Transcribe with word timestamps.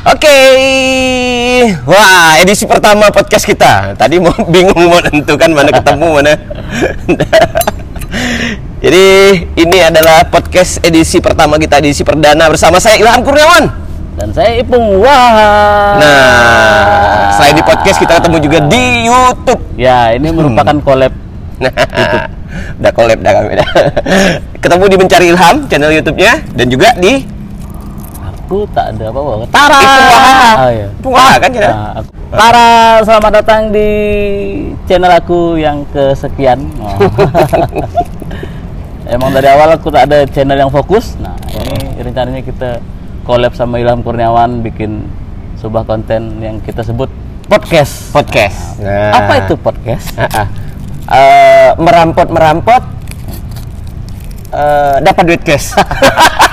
Oke, 0.00 0.32
wah 1.84 2.40
edisi 2.40 2.64
pertama 2.64 3.12
podcast 3.12 3.44
kita. 3.44 3.92
Tadi 4.00 4.16
mau 4.16 4.32
bingung 4.52 4.88
mau 4.88 4.96
tentukan 5.04 5.52
mana 5.52 5.68
ketemu 5.68 6.08
mana. 6.08 6.32
Jadi 8.84 9.06
ini 9.60 9.78
adalah 9.84 10.24
podcast 10.24 10.80
edisi 10.88 11.20
pertama 11.20 11.60
kita 11.60 11.84
edisi 11.84 12.00
perdana 12.00 12.48
bersama 12.48 12.80
saya 12.80 12.96
Ilham 12.96 13.20
Kurniawan. 13.20 13.68
Dan 14.16 14.32
saya 14.32 14.64
Ipung 14.64 15.04
Wah. 15.04 16.00
Nah, 16.00 17.36
selain 17.36 17.60
di 17.60 17.64
podcast 17.68 18.00
kita 18.00 18.24
ketemu 18.24 18.36
juga 18.40 18.58
di 18.72 19.04
YouTube. 19.04 19.60
Ya, 19.76 20.16
ini 20.16 20.32
merupakan 20.32 20.80
collab. 20.80 21.12
Nah, 21.60 21.76
udah 22.80 22.92
collab 22.96 23.20
dah 23.20 23.32
kami 23.36 23.52
dah. 23.60 23.68
Ketemu 24.64 24.84
di 24.88 24.96
Mencari 24.96 25.26
Ilham 25.28 25.68
channel 25.68 25.92
YouTube-nya 25.92 26.40
dan 26.56 26.66
juga 26.72 26.88
di 26.96 27.20
Aku 28.50 28.66
tak 28.74 28.98
ada 28.98 29.14
apa-apa. 29.14 29.46
Tara. 29.54 29.78
Wah. 29.78 30.54
Oh, 30.58 30.70
iya. 30.74 30.88
Wah 31.06 31.34
kan 31.38 31.50
channel? 31.54 31.70
Nah, 31.70 31.90
aku- 32.02 32.10
Tara, 32.34 32.70
selamat 33.06 33.32
datang 33.38 33.62
di 33.70 33.88
channel 34.90 35.12
aku 35.14 35.54
yang 35.54 35.86
kesekian. 35.94 36.58
Oh. 36.82 36.98
Emang 39.14 39.30
dari 39.30 39.46
awal 39.46 39.78
aku 39.78 39.94
tak 39.94 40.10
ada 40.10 40.26
channel 40.26 40.58
yang 40.58 40.66
fokus. 40.66 41.14
Nah, 41.22 41.38
ini 41.62 42.02
rencananya 42.02 42.42
kita 42.42 42.82
collab 43.22 43.54
sama 43.54 43.78
Ilham 43.78 44.02
Kurniawan 44.02 44.66
bikin 44.66 45.06
sebuah 45.62 45.86
konten 45.86 46.42
yang 46.42 46.58
kita 46.58 46.82
sebut 46.82 47.06
podcast. 47.46 48.10
podcast. 48.10 48.82
Nah. 48.82 49.14
Apa 49.14 49.46
itu 49.46 49.54
podcast? 49.54 50.10
Ah, 50.18 50.26
ah. 50.42 50.46
Eh, 51.06 51.70
merampot 51.78 52.26
merampot 52.26 52.82
eh, 54.50 54.96
dapat 55.06 55.22
duit 55.22 55.42
cash. 55.46 55.70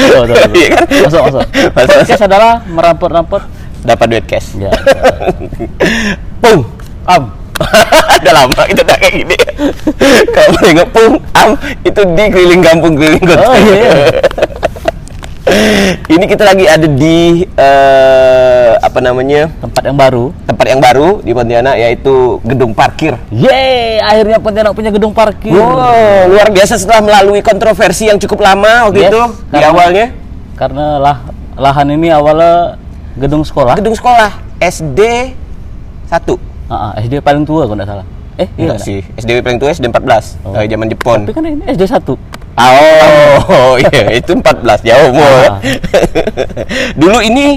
Tuh, 0.00 0.22
tuh, 0.24 0.34
tuh. 0.34 0.52
Iya 0.56 0.68
kan? 0.72 0.84
Masuk, 0.88 1.20
masuk. 1.28 1.44
Masuk, 1.76 1.94
Podcast 2.00 2.24
adalah 2.24 2.52
merampot-rampot. 2.64 3.42
dapat 3.80 4.06
duit 4.12 4.24
cash. 4.28 4.60
Ya. 4.60 4.72
Pung, 6.44 6.68
am. 7.08 7.32
Udah 8.20 8.32
lama 8.32 8.62
kita 8.64 8.82
tak 8.84 8.98
kayak 9.04 9.14
gini. 9.24 9.36
Kalau 10.32 10.58
nengok 10.64 10.88
pung, 10.96 11.12
am 11.36 11.50
itu 11.84 12.00
di 12.16 12.24
keliling 12.32 12.62
kampung 12.64 12.96
keliling 12.96 13.24
kota. 13.24 13.44
Oh, 13.44 13.56
iya. 13.56 14.16
Ini 16.06 16.24
kita 16.24 16.44
lagi 16.44 16.64
ada 16.64 16.86
di 16.86 17.42
eh, 17.44 18.70
apa 18.76 18.98
namanya 18.98 19.50
Tempat 19.58 19.82
yang 19.82 19.96
baru. 19.96 20.24
tempat 20.44 20.66
yang 20.66 20.80
baru 20.80 21.08
di 21.20 21.30
Pontianak 21.30 21.76
yaitu 21.76 22.38
gedung 22.42 22.70
parkir. 22.70 23.18
Yeay, 23.28 23.98
akhirnya 24.00 24.38
Pontianak 24.38 24.72
punya 24.72 24.90
gedung 24.90 25.10
parkir. 25.10 25.50
Wow, 25.50 26.28
luar 26.28 26.48
biasa 26.48 26.76
setelah 26.76 27.02
melalui 27.02 27.40
kontroversi 27.40 28.06
yang 28.06 28.16
cukup 28.16 28.40
lama 28.40 28.86
waktu 28.86 29.00
Yes, 29.00 29.10
itu 29.10 29.22
di 29.22 29.50
karena- 29.52 29.68
awalnya. 29.68 30.06
Karena 30.54 30.86
lah 30.98 31.16
lahan 31.56 31.86
ini 31.90 32.08
awalnya 32.08 32.76
gedung 33.16 33.42
sekolah. 33.42 33.74
Gedung 33.74 33.96
sekolah 33.96 34.30
SD 34.58 35.00
1. 36.06 36.36
Ah, 36.68 36.92
ah, 36.92 37.00
SD 37.00 37.18
paling 37.18 37.42
tua 37.42 37.64
kalau 37.64 37.74
nggak 37.74 37.88
salah. 37.88 38.06
Eh, 38.36 38.46
iya 38.56 38.72
Enggak 38.72 38.76
nggak? 38.78 38.86
sih, 38.86 38.98
SD 39.18 39.30
paling 39.40 39.58
tua 39.58 39.68
SD 39.68 39.84
14 39.86 40.38
Oh. 40.42 40.54
zaman 40.56 40.86
Jepun. 40.86 41.18
Tapi 41.24 41.34
kan 41.34 41.44
ini 41.44 41.64
SD 41.66 41.84
1. 41.84 42.16
Ah, 42.60 43.40
Oh, 43.48 43.74
iya 43.80 44.20
itu 44.20 44.32
14 44.36 44.84
jauh 44.84 45.10
mau. 45.16 45.24
Ah. 45.48 45.58
Dulu 46.92 47.18
ini 47.24 47.56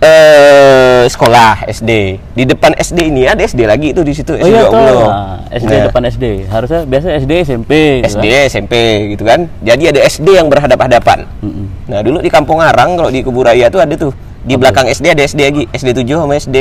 eh 0.00 1.04
sekolah 1.08 1.64
SD. 1.64 1.90
Di 2.32 2.44
depan 2.44 2.72
SD 2.72 3.08
ini 3.08 3.24
ada 3.24 3.40
SD 3.40 3.64
lagi 3.64 3.92
itu 3.92 4.00
di 4.00 4.12
situ 4.12 4.32
Oh 4.32 4.48
iya 4.48 4.68
belum. 4.68 5.08
Nah, 5.08 5.36
SD 5.48 5.72
Nah, 5.72 5.84
depan 5.88 6.02
SD. 6.08 6.24
Harusnya 6.48 6.80
biasa 6.84 7.06
SD 7.20 7.32
SMP. 7.44 7.72
gitu 8.00 8.16
SD, 8.16 8.26
kan. 8.26 8.44
SMP 8.48 8.74
gitu 9.12 9.22
kan. 9.24 9.40
Jadi 9.60 9.82
ada 9.92 10.00
SD 10.02 10.28
yang 10.34 10.48
berhadap-hadapan. 10.48 11.24
Mm-mm. 11.40 11.66
Nah, 11.88 12.00
dulu 12.00 12.20
di 12.20 12.28
Kampung 12.28 12.60
Arang 12.60 12.96
kalau 12.96 13.08
di 13.12 13.20
Kuburaya 13.20 13.68
tuh 13.68 13.80
ada 13.80 13.92
tuh. 13.94 14.12
Di 14.44 14.60
belakang 14.60 14.84
SD 14.84 15.16
ada 15.16 15.24
SD 15.24 15.40
lagi, 15.40 15.62
SD 15.72 16.04
7 16.04 16.20
sama 16.20 16.36
SD 16.36 16.56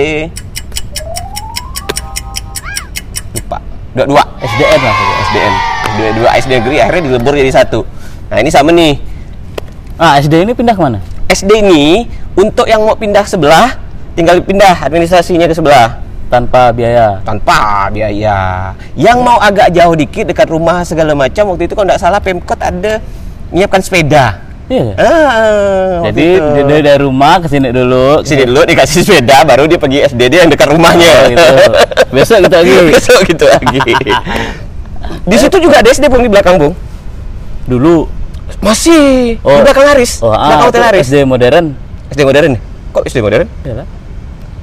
lupa. 3.36 3.58
Dua 3.92 4.06
dua. 4.08 4.24
SDN 4.40 4.80
lah. 4.80 4.96
SDN. 5.28 5.73
Dua 5.94 6.10
dua 6.12 6.30
SD 6.36 6.52
negeri 6.58 6.78
akhirnya 6.80 7.02
dilebur 7.08 7.34
jadi 7.34 7.52
satu. 7.54 7.86
Nah, 8.28 8.38
ini 8.38 8.50
sama 8.50 8.74
nih. 8.74 8.98
Ah, 9.96 10.18
SD 10.18 10.42
ini 10.42 10.52
pindah 10.52 10.74
ke 10.74 10.82
mana? 10.82 10.98
SD 11.28 11.62
ini 11.62 12.10
untuk 12.34 12.66
yang 12.66 12.82
mau 12.82 12.98
pindah 12.98 13.22
sebelah 13.24 13.78
tinggal 14.14 14.42
pindah 14.42 14.78
administrasinya 14.80 15.46
ke 15.46 15.54
sebelah 15.54 16.02
Tanpa 16.30 16.74
biaya. 16.74 17.22
tanpa 17.22 17.90
biaya. 17.94 18.74
Yang 18.98 19.18
mau 19.22 19.38
agak 19.38 19.70
jauh 19.70 19.94
dikit 19.94 20.26
dekat 20.26 20.50
rumah 20.50 20.82
segala 20.82 21.14
macam 21.14 21.54
waktu 21.54 21.70
itu 21.70 21.78
kalau 21.78 21.86
nggak 21.86 22.02
salah 22.02 22.18
Pemkot 22.18 22.58
ada 22.58 22.98
menyiapkan 23.54 23.82
sepeda. 23.86 24.42
Iya. 24.66 24.98
Ah, 24.98 26.02
waktu 26.02 26.10
Jadi 26.10 26.26
itu. 26.34 26.50
dia 26.66 26.80
dari, 26.82 27.02
rumah 27.06 27.38
ke 27.38 27.48
sini 27.54 27.70
dulu. 27.70 28.26
sini 28.26 28.50
dulu 28.50 28.66
dikasih 28.66 29.06
sepeda 29.06 29.46
baru 29.46 29.70
dia 29.70 29.78
pergi 29.78 30.10
SDD 30.10 30.34
yang 30.42 30.50
dekat 30.50 30.74
rumahnya. 30.74 31.14
Oh, 31.14 31.30
gitu. 31.30 31.46
Besok 32.18 32.38
kita 32.50 32.56
lagi. 32.66 32.74
Besok 32.90 33.20
gitu 33.30 33.46
lagi. 33.46 33.78
di 35.24 35.38
situ 35.40 35.56
juga 35.60 35.80
ada 35.80 35.90
SD 35.90 36.06
Bung 36.12 36.24
di 36.24 36.32
belakang 36.32 36.56
Bung. 36.60 36.74
Dulu. 37.68 38.08
Masih 38.60 39.36
di 39.40 39.62
belakang 39.64 39.88
Haris. 39.88 40.20
Oh, 40.20 40.32
belakang 40.32 40.60
ah, 40.60 40.66
Hotel 40.68 40.82
itu 40.82 40.88
Haris. 40.92 41.06
SD 41.10 41.18
modern. 41.24 41.66
SD 42.12 42.22
modern. 42.24 42.54
Kok 42.94 43.04
SD 43.08 43.20
modern? 43.24 43.48
Iya 43.66 43.74
lah. 43.84 43.88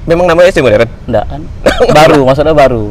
Memang 0.08 0.24
namanya 0.30 0.48
SD 0.52 0.60
modern? 0.64 0.88
Enggak 1.08 1.24
kan? 1.28 1.40
baru, 1.98 2.20
maksudnya 2.24 2.54
baru. 2.56 2.84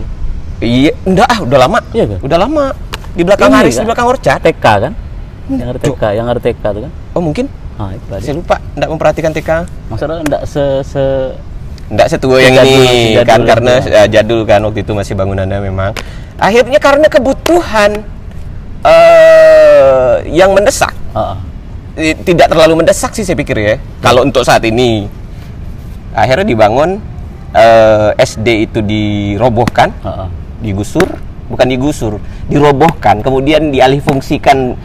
Iya, 0.59 0.91
enggak 1.07 1.27
ah, 1.29 1.39
udah 1.45 1.57
lama. 1.65 1.79
Iya 1.95 2.05
kan? 2.05 2.19
Udah 2.25 2.37
lama. 2.37 2.65
Di 3.15 3.23
belakang 3.25 3.49
Ini 3.49 3.57
Haris, 3.57 3.73
kan? 3.75 3.81
di 3.83 3.87
belakang 3.89 4.07
Orchard. 4.07 4.39
TK 4.43 4.65
kan? 4.65 4.93
Yang 5.49 5.69
ada 5.73 5.79
TK, 5.81 6.03
yang 6.13 6.27
ada 6.29 6.39
TK 6.41 6.63
tuh 6.63 6.81
kan? 6.85 6.91
Oh, 7.17 7.23
mungkin 7.23 7.45
Ah, 7.79 7.95
itu 7.95 8.05
saya 8.11 8.35
lupa 8.35 8.59
enggak 8.75 8.89
memperhatikan 8.91 9.31
TK. 9.31 9.49
Maksudnya 9.87 10.19
enggak 10.19 10.43
se 10.43 10.63
se 10.83 11.03
Enggak 11.89 12.07
setua 12.13 12.37
yang 12.37 12.53
Jadul, 12.53 12.85
ini 12.85 13.17
jadul 13.17 13.25
kan 13.25 13.39
itu. 13.41 13.49
karena 13.49 13.73
eh, 13.81 14.07
jadul 14.13 14.41
kan 14.45 14.59
waktu 14.61 14.79
itu 14.85 14.91
masih 14.93 15.13
bangunannya 15.17 15.57
memang. 15.57 15.91
Akhirnya 16.37 16.77
karena 16.77 17.07
kebutuhan 17.09 18.05
eh 18.85 20.13
yang 20.29 20.53
mendesak. 20.53 20.93
Eh, 21.97 22.13
tidak 22.21 22.53
terlalu 22.53 22.85
mendesak 22.85 23.11
sih 23.17 23.25
saya 23.25 23.35
pikir 23.35 23.57
ya. 23.57 23.75
Kalau 24.05 24.21
untuk 24.21 24.45
saat 24.45 24.61
ini 24.63 25.09
akhirnya 26.13 26.45
dibangun 26.45 27.01
eh, 27.57 28.09
SD 28.21 28.69
itu 28.69 28.79
dirobohkan, 28.85 29.89
ah. 30.05 30.29
digusur, 30.61 31.09
bukan 31.49 31.67
digusur, 31.67 32.13
dirobohkan, 32.47 33.25
kemudian 33.25 33.73
dialihfungsikan 33.73 34.77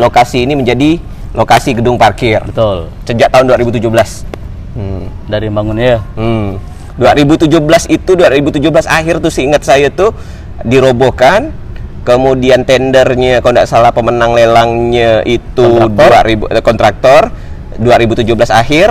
lokasi 0.00 0.48
ini 0.48 0.56
menjadi 0.56 0.98
lokasi 1.36 1.76
gedung 1.76 2.00
parkir 2.00 2.40
Betul. 2.48 2.88
sejak 3.04 3.28
tahun 3.28 3.52
2017. 3.60 4.35
Hmm. 4.76 5.08
Dari 5.26 5.48
bangunnya 5.48 5.98
ya. 5.98 6.00
Hmm. 6.20 6.60
2017 7.00 7.52
itu 7.92 8.10
2017 8.16 8.88
akhir 8.88 9.20
tuh 9.20 9.32
seingat 9.32 9.64
saya 9.64 9.92
tuh 9.92 10.16
dirobohkan 10.64 11.52
kemudian 12.06 12.64
tendernya 12.64 13.44
kalau 13.44 13.60
tidak 13.60 13.68
salah 13.68 13.92
pemenang 13.92 14.32
lelangnya 14.32 15.20
itu 15.26 15.90
Kontraktor. 15.90 16.22
2000 16.54 16.56
eh, 16.56 16.62
kontraktor 16.64 17.22
2017 17.76 18.32
akhir 18.48 18.88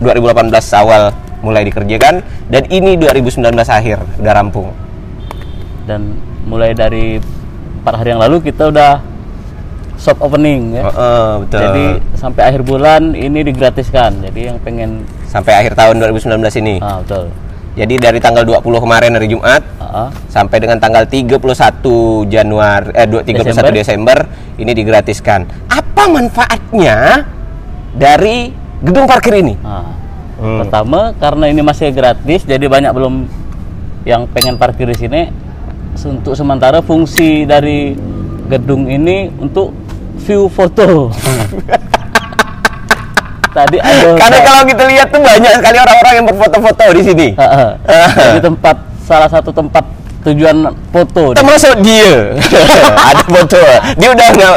2018 0.00 0.80
awal 0.80 1.12
mulai 1.44 1.66
dikerjakan 1.66 2.22
dan 2.48 2.62
ini 2.72 2.96
2019 2.96 3.52
akhir 3.66 3.98
udah 4.22 4.32
rampung 4.32 4.70
Dan 5.84 6.16
mulai 6.46 6.72
dari 6.72 7.18
empat 7.82 7.94
hari 7.98 8.08
yang 8.14 8.22
lalu 8.22 8.38
kita 8.46 8.70
udah 8.70 9.02
soft 9.98 10.22
opening 10.22 10.78
ya. 10.78 10.82
Heeh, 10.86 11.26
betul 11.46 11.58
Jadi 11.62 11.84
sampai 12.18 12.42
akhir 12.50 12.62
bulan 12.66 13.14
ini 13.14 13.46
digratiskan. 13.46 14.22
Jadi 14.22 14.40
yang 14.50 14.58
pengen 14.62 15.06
sampai 15.32 15.52
akhir 15.56 15.72
tahun 15.72 15.96
2019 15.98 16.28
ini 16.60 16.76
ah 16.78 17.00
betul. 17.00 17.32
jadi 17.72 17.94
dari 17.98 18.18
tanggal 18.20 18.44
20 18.44 18.60
kemarin 18.78 19.16
hari 19.16 19.26
Jumat 19.26 19.64
Ah, 19.80 20.06
ah. 20.06 20.08
sampai 20.28 20.56
dengan 20.56 20.76
tanggal 20.76 21.04
31 21.04 21.40
Januari 22.26 22.92
eh 22.92 23.04
du- 23.04 23.20
31 23.20 23.32
Desember. 23.42 23.72
Desember. 23.72 24.18
ini 24.54 24.72
digratiskan. 24.72 25.40
Apa 25.66 26.04
manfaatnya 26.06 27.24
dari 27.92 28.52
gedung 28.80 29.04
parkir 29.04 29.34
ini? 29.34 29.56
Ah. 29.60 29.88
Hmm. 30.36 30.60
Pertama 30.60 31.12
karena 31.14 31.44
ini 31.46 31.60
masih 31.60 31.88
gratis, 31.90 32.42
jadi 32.42 32.64
banyak 32.66 32.88
belum 32.90 33.14
yang 34.04 34.24
pengen 34.28 34.56
parkir 34.56 34.84
di 34.86 34.96
sini. 34.96 35.22
Untuk 35.94 36.32
sementara 36.32 36.80
fungsi 36.80 37.44
dari 37.44 37.92
gedung 38.48 38.88
ini 38.88 39.28
untuk 39.34 39.76
view 40.20 40.48
foto. 40.48 41.08
Tadi 43.52 43.76
ada 43.84 44.16
Karena 44.16 44.38
kalau 44.40 44.62
kita 44.64 44.82
lihat 44.88 45.06
tuh 45.08 45.20
banyak 45.20 45.52
sekali 45.60 45.76
orang-orang 45.76 46.12
yang 46.16 46.26
berfoto-foto 46.26 46.84
di 46.92 47.02
sini. 47.04 47.28
Jadi 48.24 48.40
tempat 48.40 48.76
salah 49.04 49.28
satu 49.28 49.52
tempat 49.52 49.84
tujuan 50.22 50.56
foto. 50.88 51.34
Termasuk 51.34 51.82
dia. 51.82 52.32
Ada 53.10 53.22
foto. 53.26 53.60
Dia 53.98 54.08
udah 54.14 54.28
nggak 54.32 54.52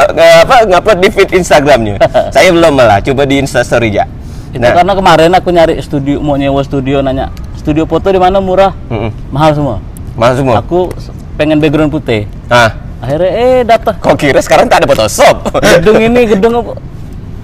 apa 0.46 0.56
ngupload 0.64 0.98
di 1.02 1.08
feed 1.10 1.30
Instagramnya. 1.34 1.98
Saya 2.30 2.54
belum 2.54 2.72
malah. 2.72 3.02
Coba 3.02 3.26
di 3.26 3.36
Instastory 3.36 3.90
ya. 3.92 4.06
Itu 4.54 4.62
karena 4.62 4.94
kemarin 4.94 5.30
aku 5.34 5.50
nyari 5.50 5.76
studio 5.82 6.22
mau 6.22 6.38
nyewa 6.38 6.62
studio 6.62 7.02
nanya 7.02 7.28
studio 7.58 7.84
foto 7.84 8.08
di 8.08 8.16
mana 8.16 8.40
murah 8.40 8.72
Mm-mm. 8.88 9.10
mahal 9.28 9.52
semua. 9.52 9.76
Mahal 10.16 10.34
semua. 10.38 10.54
Aku 10.62 10.88
pengen 11.36 11.60
background 11.60 11.92
putih. 11.92 12.24
Ah, 12.48 12.72
Akhirnya 12.96 13.28
eh 13.28 13.60
data 13.60 13.92
kok 13.92 14.16
kira 14.16 14.40
sekarang 14.40 14.72
tak 14.72 14.80
ada 14.80 14.86
Photoshop? 14.88 15.52
gedung 15.60 16.00
ini 16.00 16.24
gedung 16.24 16.54
apa? 16.56 16.72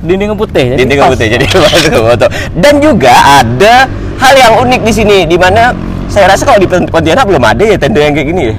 Dinding 0.02 0.34
putih. 0.34 0.66
Dinding 0.76 0.98
pas. 0.98 1.10
putih 1.14 1.26
jadi 1.30 1.46
foto. 1.94 2.26
Dan 2.58 2.74
juga 2.82 3.14
ada 3.42 3.86
hal 4.18 4.34
yang 4.34 4.52
unik 4.66 4.80
di 4.82 4.92
sini 4.92 5.18
di 5.26 5.38
mana 5.38 5.70
saya 6.10 6.28
rasa 6.28 6.44
kalau 6.44 6.60
di 6.60 6.68
Pontianak 6.68 7.24
belum 7.24 7.40
ada 7.40 7.64
ya 7.64 7.76
tenda 7.80 8.00
yang 8.02 8.12
kayak 8.12 8.28
gini 8.28 8.42
ya. 8.52 8.54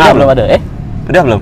Ah, 0.00 0.12
belum 0.14 0.28
ada. 0.32 0.44
Eh, 0.46 0.60
Udah 1.10 1.22
belum? 1.26 1.40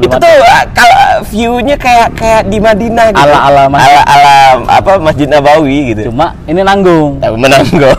Belum 0.00 0.08
itu 0.10 0.16
ada. 0.16 0.24
tuh 0.26 0.38
ah, 0.48 0.64
kalau 0.72 1.04
view-nya 1.28 1.76
kayak 1.76 2.08
kayak 2.16 2.42
di 2.48 2.58
Madinah 2.58 3.06
gitu. 3.12 3.20
Ala-ala 3.20 3.64
Masjid. 3.68 3.92
ala, 3.92 4.02
ala 4.08 4.36
apa 4.80 4.92
Masjid 4.96 5.28
Nabawi 5.28 5.78
gitu. 5.92 6.00
cuma 6.08 6.32
ini 6.48 6.60
nanggung. 6.64 7.20
Menanggong. 7.20 7.96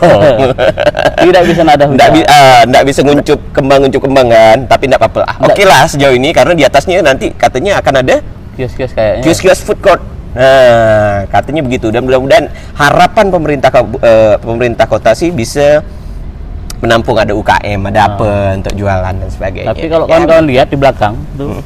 Tidak 1.24 1.42
bisa 1.46 1.62
nada 1.62 1.86
hujan. 1.86 2.10
bi- 2.10 2.26
ah, 2.26 2.66
nggak 2.66 2.84
bisa 2.90 3.00
nguncup 3.06 3.38
kembang 3.54 3.78
nguncup 3.86 4.02
kembang 4.02 4.26
kan, 4.28 4.58
tapi 4.66 4.84
nggak 4.90 5.00
apa-apa. 5.00 5.20
Ah. 5.26 5.36
Oke 5.46 5.62
lah 5.62 5.86
sejauh 5.86 6.14
ini 6.14 6.34
karena 6.34 6.52
di 6.58 6.66
atasnya 6.66 7.00
nanti 7.06 7.30
katanya 7.34 7.78
akan 7.78 7.94
ada 8.02 8.18
Kios-kios 8.62 8.92
kayaknya. 8.94 9.22
kios-kios 9.26 9.60
food 9.60 9.80
court. 9.82 10.02
Nah, 10.32 11.28
katanya 11.28 11.60
begitu. 11.60 11.90
Dan 11.90 12.06
mudah-mudahan 12.06 12.46
harapan 12.78 13.26
pemerintah 13.28 13.68
eh, 13.74 14.34
pemerintah 14.38 14.86
kota 14.86 15.12
sih 15.12 15.28
bisa 15.28 15.82
menampung 16.78 17.14
ada 17.14 17.30
UKM, 17.30 17.78
ada 17.90 18.00
apa 18.06 18.30
untuk 18.54 18.74
jualan 18.74 19.14
dan 19.14 19.28
sebagainya. 19.30 19.70
Ah. 19.70 19.74
Tapi 19.74 19.86
kalau 19.86 20.04
Ya. 20.06 20.10
kawan-kawan 20.16 20.44
lihat 20.46 20.66
di 20.66 20.78
belakang 20.78 21.14
tuh 21.34 21.58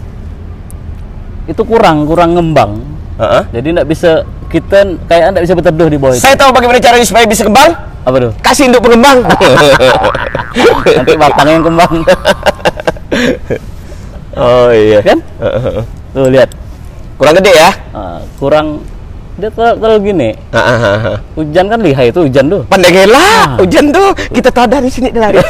itu 1.47 1.63
kurang 1.63 2.05
kurang 2.05 2.35
ngembang. 2.35 2.73
Heeh. 3.17 3.43
Jadi 3.55 3.67
nggak 3.77 3.89
bisa 3.89 4.27
kita 4.51 4.99
kayak 5.07 5.33
nggak 5.33 5.45
bisa 5.47 5.55
berteduh 5.57 5.89
di 5.89 5.97
bawah 5.97 6.15
itu. 6.17 6.21
Saya 6.21 6.37
tahu 6.37 6.53
bagaimana 6.53 6.83
caranya 6.83 7.07
supaya 7.07 7.25
bisa 7.25 7.45
kembang. 7.45 7.71
Apa 8.05 8.17
tuh? 8.19 8.33
Kasih 8.43 8.69
induk 8.69 8.83
pengembang. 8.83 9.25
Nanti 11.01 11.13
batangnya 11.17 11.55
yang 11.55 11.65
kembang. 11.65 11.95
oh 14.37 14.69
iya. 14.69 15.01
kan? 15.01 15.19
Tuh 16.13 16.29
lihat. 16.29 16.51
Kurang 17.17 17.35
gede 17.35 17.53
ya? 17.53 17.71
Ah, 17.91 18.21
kurang 18.37 18.85
dia 19.37 19.49
terlalu, 19.49 19.77
terlalu 19.79 20.01
gini. 20.07 20.29
Hahaha. 20.49 21.15
Hujan 21.33 21.65
kan 21.67 21.79
lihai 21.81 22.09
itu 22.09 22.21
hujan 22.23 22.45
tuh. 22.47 22.63
Pandai 22.69 22.93
Ah. 22.95 23.05
lah, 23.07 23.45
hujan 23.57 23.85
tuh 23.89 24.09
kita 24.31 24.49
tahu 24.49 24.67
dari 24.67 24.89
sini 24.89 25.13
lari. 25.13 25.41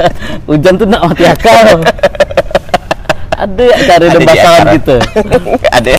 hujan 0.50 0.74
tuh 0.74 0.86
nak 0.86 1.02
mati 1.04 1.24
akal. 1.24 1.78
Ada 3.36 3.62
ya 3.62 3.76
cara 3.84 4.04
Ada 4.08 4.72
gitu. 4.72 4.96
ada 5.76 5.92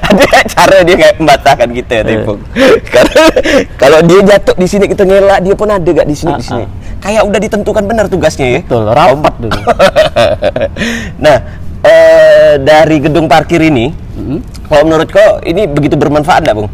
ada 0.00 0.24
cara 0.48 0.76
dia 0.80 0.94
nggak 0.96 1.14
membatahkan 1.20 1.68
kita 1.70 1.94
Eh. 1.94 2.04
Tepung. 2.08 2.40
Karena 2.86 3.22
kalau 3.76 4.00
dia 4.00 4.20
jatuh 4.26 4.56
di 4.56 4.64
sini 4.64 4.84
kita 4.86 5.04
ngelak 5.04 5.44
dia 5.44 5.52
pun 5.52 5.68
ada 5.68 5.84
gak 5.84 6.08
di 6.08 6.16
sini 6.16 6.32
di 6.32 6.40
Ah, 6.40 6.48
sini. 6.48 6.64
Kayak 6.98 7.22
udah 7.28 7.36
ditentukan 7.38 7.84
benar 7.84 8.08
tugasnya 8.08 8.46
ya. 8.48 8.60
Betul, 8.64 8.84
rapat 8.88 9.34
dulu. 9.36 9.60
nah, 11.18 11.36
eh, 11.80 12.52
dari 12.56 12.96
gedung 12.98 13.24
parkir 13.24 13.60
ini, 13.62 13.92
Mm-mm. 14.20 14.38
kalau 14.68 14.82
menurut 14.84 15.08
kau 15.08 15.40
ini 15.42 15.64
begitu 15.64 15.96
bermanfaat 15.96 16.44
nggak, 16.44 16.56
Bung? 16.56 16.68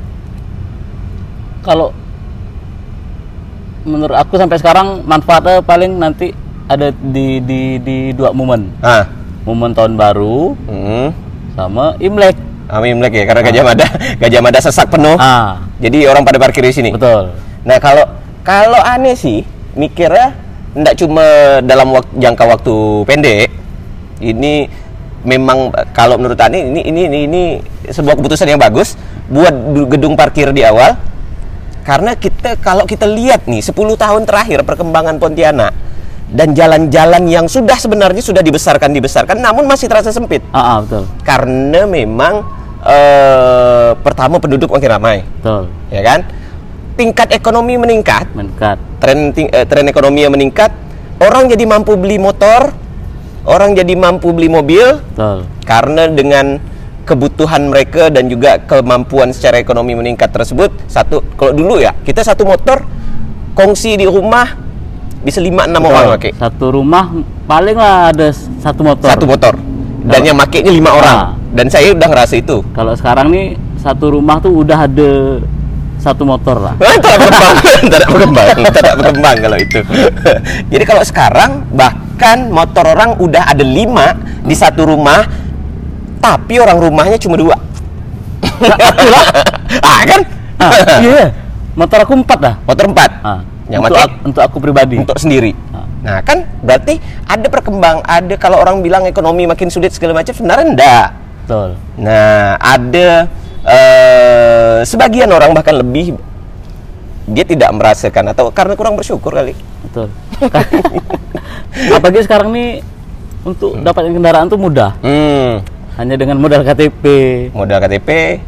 Kalau 1.63 1.95
menurut 3.87 4.19
aku 4.19 4.35
sampai 4.35 4.59
sekarang 4.59 5.07
manfaatnya 5.07 5.63
paling 5.63 5.95
nanti 5.95 6.35
ada 6.67 6.91
di 6.91 7.39
di 7.39 7.79
di 7.79 7.97
dua 8.11 8.35
momen. 8.35 8.75
Ah, 8.83 9.07
Momen 9.47 9.71
tahun 9.71 9.95
baru 9.95 10.59
hmm. 10.67 11.07
sama 11.55 11.95
Imlek. 12.03 12.35
Kami 12.67 12.87
Imlek 12.91 13.15
ya, 13.15 13.25
karena 13.31 13.43
Gajah 13.47 13.63
Mada, 13.63 13.87
Gajah 14.27 14.41
Mada 14.43 14.59
sesak 14.59 14.91
penuh. 14.91 15.15
Ah, 15.15 15.63
Jadi 15.79 16.03
orang 16.11 16.27
pada 16.27 16.43
parkir 16.43 16.67
di 16.67 16.75
sini. 16.75 16.91
betul. 16.91 17.31
Nah 17.63 17.79
kalau 17.79 18.03
kalau 18.43 18.79
aneh 18.83 19.15
sih 19.15 19.47
mikirnya 19.79 20.35
ndak 20.75 20.99
cuma 20.99 21.23
dalam 21.63 21.95
wak- 21.95 22.15
jangka 22.19 22.43
waktu 22.43 22.75
pendek. 23.07 23.51
Ini 24.19 24.67
memang 25.27 25.59
kalau 25.91 26.17
menurut 26.17 26.39
Ani 26.39 26.63
ini 26.65 26.81
ini 26.83 27.01
ini, 27.05 27.19
ini 27.27 27.43
sebuah 27.85 28.15
keputusan 28.15 28.47
yang 28.47 28.57
bagus 28.57 28.95
buat 29.27 29.51
du- 29.51 29.89
gedung 29.89 30.15
parkir 30.15 30.51
di 30.51 30.63
awal. 30.63 30.95
Karena 31.83 32.15
kita 32.15 32.59
kalau 32.59 32.83
kita 32.83 33.05
lihat 33.05 33.45
nih 33.45 33.61
10 33.61 33.75
tahun 33.95 34.23
terakhir 34.23 34.63
perkembangan 34.63 35.19
Pontianak 35.19 35.71
dan 36.27 36.51
jalan-jalan 36.51 37.23
yang 37.25 37.47
sudah 37.47 37.75
sebenarnya 37.75 38.19
sudah 38.19 38.43
dibesarkan 38.43 38.91
dibesarkan 38.91 39.39
namun 39.39 39.63
masih 39.63 39.87
terasa 39.87 40.11
sempit 40.11 40.43
Ah, 40.51 40.59
ah, 40.59 40.79
betul. 40.83 41.07
karena 41.23 41.87
memang 41.87 42.43
eh, 42.83 43.91
pertama 43.97 44.43
penduduk 44.43 44.67
makin 44.69 44.91
ramai 44.91 45.17
Betul. 45.39 45.71
ya 45.87 46.03
kan 46.03 46.27
tingkat 46.95 47.31
ekonomi 47.31 47.79
meningkat 47.79 48.27
Meningkat. 48.33 48.75
tren 48.99 49.31
ting- 49.31 49.47
eh, 49.49 49.63
tren 49.63 49.87
ekonomi 49.87 50.27
yang 50.27 50.35
meningkat 50.35 50.75
orang 51.19 51.47
jadi 51.47 51.63
mampu 51.63 51.95
beli 51.95 52.19
motor 52.19 52.75
orang 53.47 53.73
jadi 53.73 53.95
mampu 53.95 54.31
beli 54.31 54.47
mobil 54.47 54.99
Betul. 55.09 55.47
karena 55.63 56.07
dengan 56.07 56.59
kebutuhan 57.03 57.71
mereka 57.71 58.11
dan 58.11 58.27
juga 58.27 58.59
kemampuan 58.61 59.31
secara 59.31 59.57
ekonomi 59.57 59.95
meningkat 59.95 60.29
tersebut 60.29 60.75
satu 60.87 61.23
kalau 61.35 61.55
dulu 61.55 61.79
ya 61.79 61.95
kita 62.03 62.21
satu 62.21 62.43
motor 62.43 62.83
kongsi 63.55 63.95
di 63.95 64.05
rumah 64.05 64.59
bisa 65.23 65.39
5 65.39 65.49
6 65.49 65.71
Betul. 65.73 65.87
orang 65.87 66.07
pakai 66.13 66.33
Satu 66.37 66.67
rumah 66.71 67.05
paling 67.45 67.75
lah 67.75 68.11
ada 68.11 68.29
satu 68.59 68.83
motor. 68.83 69.07
satu 69.07 69.25
motor 69.25 69.55
dan 70.03 70.11
Kalau- 70.13 70.27
yang 70.27 70.37
makainya 70.37 70.71
lima 70.71 70.91
orang 70.93 71.17
Ah. 71.17 71.31
dan 71.51 71.67
saya 71.67 71.91
udah 71.91 72.07
ngerasa 72.07 72.35
itu 72.37 72.63
Kalau 72.71 72.95
sekarang 72.95 73.31
nih 73.31 73.47
satu 73.77 74.11
rumah 74.13 74.39
tuh 74.39 74.51
udah 74.57 74.79
ada 74.81 75.11
satu 75.97 76.23
motor 76.23 76.59
lah. 76.61 76.75
Ah, 76.79 76.95
tak 76.99 77.19
berkembang, 77.19 77.57
tak 77.93 78.07
berkembang, 78.07 78.47
tak 78.71 78.95
berkembang 78.95 79.37
kalau 79.41 79.59
itu. 79.59 79.81
Jadi 80.75 80.85
kalau 80.85 81.03
sekarang 81.03 81.51
bahkan 82.17 82.49
motor 82.49 82.97
orang 82.97 83.21
udah 83.21 83.53
ada 83.53 83.61
lima 83.61 84.17
di 84.41 84.57
satu 84.57 84.89
rumah, 84.89 85.29
tapi 86.17 86.57
orang 86.57 86.81
rumahnya 86.81 87.21
cuma 87.21 87.37
dua. 87.37 87.53
ah 89.85 90.01
kan? 90.09 90.21
Ah, 90.57 90.73
iya. 91.05 91.29
Motor 91.77 92.09
aku 92.09 92.17
empat 92.17 92.39
dah. 92.41 92.55
Motor 92.65 92.89
empat, 92.89 93.11
Ah, 93.21 93.45
yang 93.69 93.85
untuk, 93.85 94.01
aku, 94.01 94.17
untuk 94.33 94.43
aku 94.49 94.57
pribadi. 94.65 94.97
untuk 94.97 95.21
sendiri. 95.21 95.53
Ah. 95.77 95.85
Nah 96.01 96.19
kan 96.25 96.49
berarti 96.65 96.97
ada 97.29 97.47
perkembang, 97.53 98.01
ada 98.01 98.33
kalau 98.41 98.65
orang 98.65 98.81
bilang 98.81 99.05
ekonomi 99.05 99.45
makin 99.45 99.69
sulit 99.69 99.93
segala 99.93 100.17
macam, 100.17 100.33
sebenarnya 100.33 100.67
enggak. 100.73 101.09
Betul. 101.45 101.69
Nah, 102.01 102.57
ada 102.57 103.29
eh, 103.61 104.77
sebagian 104.89 105.29
orang 105.29 105.53
bahkan 105.53 105.77
lebih 105.77 106.17
dia 107.29 107.45
tidak 107.45 107.69
merasakan 107.77 108.33
atau 108.33 108.49
karena 108.49 108.73
kurang 108.73 108.97
bersyukur 108.97 109.37
kali. 109.37 109.53
Betul. 109.85 110.09
Apalagi 111.73 112.25
sekarang 112.25 112.53
nih 112.53 112.81
untuk 113.47 113.79
dapatkan 113.81 114.13
kendaraan 114.15 114.47
tuh 114.51 114.59
mudah. 114.59 114.95
Hmm, 115.03 115.63
Hanya 115.97 116.15
dengan 116.19 116.37
modal 116.39 116.67
KTP, 116.67 117.05
modal 117.55 117.79
KTP 117.81 118.41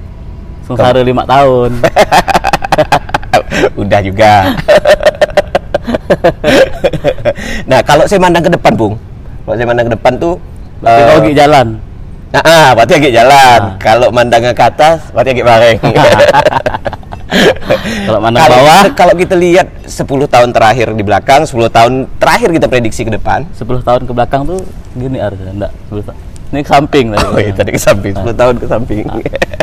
sengsara 0.69 1.01
lima 1.01 1.25
tahun. 1.25 1.81
udah 3.81 4.01
juga. 4.05 4.33
nah, 7.71 7.81
kalau 7.81 8.05
saya 8.05 8.21
mandang 8.21 8.45
ke 8.45 8.53
depan, 8.53 8.73
Bung. 8.77 8.95
Kalau 9.49 9.57
saya 9.57 9.67
mandang 9.67 9.89
ke 9.89 9.95
depan 9.97 10.13
tuh 10.21 10.37
kalau 10.85 11.25
pergi 11.25 11.35
jalan, 11.35 11.67
Nah, 12.29 12.43
ah, 12.45 12.69
berarti 12.77 13.01
agak 13.01 13.13
jalan. 13.17 13.61
Ah. 13.65 13.77
Kalau 13.81 14.13
mandangnya 14.13 14.53
ke 14.53 14.61
atas, 14.61 15.01
berarti 15.17 15.33
agak 15.33 15.47
bareng. 15.49 15.79
kalau 18.07 18.21
mana 18.21 18.37
kalau 18.41 18.57
bawah, 18.57 18.81
kita, 18.83 18.97
kalau 18.97 19.15
kita 19.15 19.35
lihat 19.37 19.67
10 19.85 20.01
tahun 20.27 20.49
terakhir 20.51 20.89
di 20.93 21.05
belakang, 21.05 21.41
10 21.45 21.69
tahun 21.69 21.93
terakhir 22.17 22.49
kita 22.51 22.67
prediksi 22.67 23.05
ke 23.05 23.13
depan. 23.13 23.45
10 23.53 23.85
tahun 23.85 24.03
ke 24.05 24.13
belakang 24.13 24.43
tuh 24.45 24.61
gini 24.95 25.21
harusnya 25.21 25.53
enggak. 25.53 25.73
10 25.89 26.03
ta- 26.03 26.19
Ini 26.49 26.61
ke 26.65 26.71
samping 26.71 27.07
tadi. 27.13 27.27
Oh 27.29 27.37
iya, 27.37 27.53
tadi 27.53 27.71
ke 27.71 27.81
samping, 27.81 28.13
Ah. 28.17 28.25
10 28.25 28.33
tahun 28.35 28.55
ke 28.57 28.67
samping. 28.67 29.05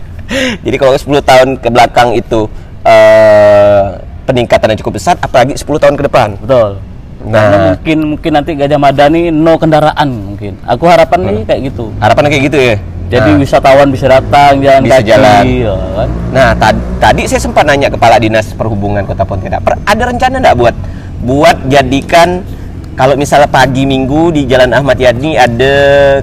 Jadi 0.65 0.75
kalau 0.77 0.93
10 0.93 1.21
tahun 1.21 1.47
ke 1.57 1.69
belakang 1.69 2.09
itu 2.13 2.39
eh 2.85 3.85
peningkatan 4.25 4.73
yang 4.73 4.79
cukup 4.81 4.93
besar, 4.97 5.17
apalagi 5.17 5.57
10 5.57 5.65
tahun 5.77 5.95
ke 5.97 6.03
depan. 6.05 6.29
Betul. 6.37 6.77
Nah. 7.25 7.41
Karena 7.41 7.57
mungkin 7.73 7.97
mungkin 8.13 8.31
nanti 8.37 8.51
Gajah 8.53 8.77
Mada 8.77 9.09
nih 9.09 9.33
no 9.33 9.57
kendaraan 9.57 10.09
mungkin. 10.13 10.53
Aku 10.61 10.85
harapan 10.85 11.19
nih 11.25 11.33
Hmm. 11.41 11.47
kayak 11.49 11.61
gitu. 11.73 11.85
Harapannya 11.97 12.29
kayak 12.29 12.43
gitu 12.45 12.57
ya. 12.61 12.75
Jadi 13.05 13.31
Nah. 13.31 13.37
wisatawan 13.37 13.87
bisa 13.87 14.05
datang 14.07 14.57
jalan 14.57 14.81
Bisa 14.81 14.97
kaki, 14.97 15.07
jalan. 15.07 15.43
ya 15.45 15.73
kan? 15.93 16.09
Nah, 16.31 16.49
tad- 16.55 16.83
tadi 16.97 17.21
saya 17.25 17.37
sempat 17.37 17.63
nanya 17.63 17.87
kepala 17.87 18.17
dinas 18.17 18.49
perhubungan 18.51 19.05
Kota 19.05 19.21
Pontianak, 19.21 19.61
"Per- 19.61 19.77
ada 19.79 20.03
rencana 20.05 20.35
enggak 20.37 20.57
buat 20.57 20.75
buat 21.21 21.57
jadikan 21.65 22.41
kalau 22.93 23.13
misalnya 23.13 23.45
pagi 23.45 23.83
minggu 23.83 24.31
di 24.31 24.45
Jalan 24.45 24.71
Ahmad 24.71 24.95
Yani 24.95 25.35
ada 25.35 25.73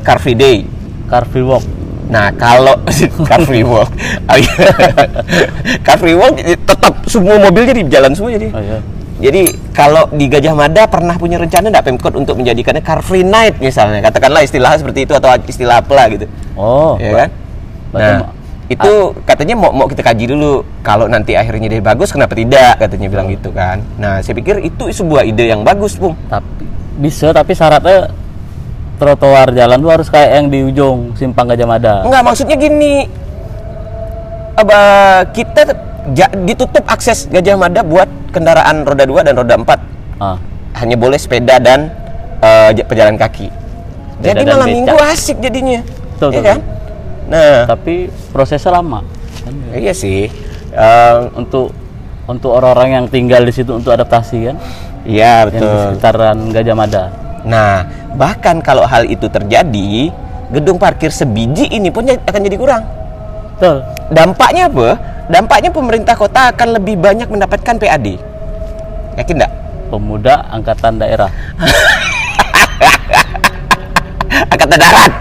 Car 0.00 0.18
Free 0.18 0.34
Day. 0.34 0.66
Car 1.06 1.22
free 1.24 1.42
walk. 1.42 1.62
Nah, 2.08 2.32
kalau 2.32 2.76
Car 3.28 3.40
Free 3.42 3.62
Walk. 3.62 3.88
Car 5.86 5.96
Free 5.96 6.12
Walk 6.12 6.34
tetap 6.40 6.94
semua 7.06 7.38
mobil 7.38 7.62
jadi 7.64 7.80
jalan 7.88 8.12
semua 8.12 8.30
jadi. 8.32 8.48
Oh 8.50 8.60
iya. 8.60 8.78
Jadi 9.22 9.54
kalau 9.70 10.10
di 10.10 10.26
Gajah 10.26 10.50
Mada 10.50 10.82
pernah 10.90 11.14
punya 11.14 11.38
rencana 11.38 11.70
enggak 11.70 11.86
Pemkot 11.86 12.18
untuk 12.18 12.34
menjadikannya 12.42 12.82
Car 12.82 12.98
Free 13.06 13.22
Night 13.22 13.62
misalnya, 13.62 14.02
katakanlah 14.02 14.42
istilahnya 14.42 14.82
seperti 14.82 15.06
itu 15.06 15.14
atau 15.14 15.30
istilah 15.46 15.78
apa 15.78 16.10
gitu. 16.10 16.26
Oh. 16.58 16.98
ya 16.98 17.10
kan? 17.14 17.28
Nah, 17.94 18.18
itu 18.66 18.92
katanya 19.22 19.54
mau 19.54 19.70
mau 19.70 19.86
kita 19.86 20.02
kaji 20.02 20.26
dulu. 20.26 20.66
Kalau 20.82 21.06
nanti 21.06 21.38
akhirnya 21.38 21.70
dia 21.70 21.78
bagus, 21.78 22.10
kenapa 22.10 22.34
tidak? 22.34 22.82
Katanya 22.82 23.06
bilang 23.06 23.30
gitu 23.30 23.54
kan. 23.54 23.78
Nah, 23.94 24.18
saya 24.24 24.34
pikir 24.34 24.58
itu 24.58 24.90
sebuah 24.90 25.22
ide 25.22 25.54
yang 25.54 25.62
bagus, 25.62 25.94
Bung. 25.94 26.18
Tapi 26.26 26.66
bisa 26.98 27.30
tapi 27.30 27.54
syaratnya 27.54 28.10
trotoar 28.98 29.54
jalan 29.54 29.78
tuh 29.78 29.90
harus 29.90 30.08
kayak 30.10 30.30
yang 30.34 30.46
di 30.50 30.58
ujung 30.66 31.14
simpang 31.14 31.46
Gajah 31.46 31.68
Mada. 31.68 31.94
Enggak, 32.02 32.22
maksudnya 32.26 32.56
gini. 32.58 33.06
Aba- 34.58 35.24
kita 35.32 35.91
ja- 36.10 36.34
ditutup 36.34 36.82
akses 36.84 37.26
Gajah 37.26 37.54
Mada 37.54 37.80
buat 37.80 38.06
kendaraan 38.30 38.82
roda 38.82 39.04
2 39.04 39.22
dan 39.22 39.34
roda 39.34 39.54
4. 39.54 39.78
Ah, 40.18 40.36
Hanya 40.74 40.94
boleh 40.94 41.16
sepeda 41.16 41.56
dan 41.56 41.92
eh, 42.38 42.70
j- 42.72 42.82
pejalan 42.82 43.14
kaki. 43.14 43.46
Sepeda 43.46 44.24
Jadi 44.24 44.42
malam 44.44 44.58
becak. 44.60 44.74
minggu 44.74 44.96
asik 45.04 45.36
jadinya. 45.38 45.80
Betul, 45.82 46.28
Iya 46.28 46.32
betul. 46.32 46.44
kan? 46.44 46.58
Nah, 47.24 47.56
tapi 47.66 47.94
prosesnya 48.28 48.72
lama. 48.72 49.00
Kan, 49.40 49.54
iya 49.72 49.92
sih. 49.92 50.26
Eh, 50.68 51.16
Untuk 51.34 51.70
untuk 52.24 52.50
orang-orang 52.52 52.88
yang 52.94 53.06
tinggal 53.06 53.42
di 53.42 53.50
situ 53.50 53.70
untuk 53.72 53.90
adaptasi 53.90 54.38
kan, 54.44 54.56
Iya 55.02 55.44
yang 55.44 55.48
di 55.48 55.58
betul. 55.58 55.74
sekitaran 55.92 56.36
Gajah 56.48 56.76
Mada. 56.76 57.04
Nah, 57.42 57.72
bahkan 58.12 58.58
kalau 58.58 58.82
hal 58.84 59.02
itu 59.04 59.26
terjadi, 59.26 60.14
gedung 60.50 60.78
parkir 60.78 61.10
sebiji 61.10 61.66
ini 61.68 61.90
pun 61.90 62.06
akan 62.06 62.40
jadi 62.40 62.54
kurang. 62.54 62.82
Betul. 63.62 63.78
Dampaknya 64.10 64.66
apa? 64.66 64.98
Dampaknya 65.30 65.70
pemerintah 65.70 66.18
kota 66.18 66.50
akan 66.50 66.82
lebih 66.82 66.98
banyak 66.98 67.30
mendapatkan 67.30 67.78
PAD. 67.78 68.18
Yakin 69.14 69.34
enggak? 69.38 69.52
Pemuda 69.86 70.34
angkatan 70.50 70.98
daerah. 70.98 71.30
Angkatan 74.50 74.82
darat. 74.82 75.12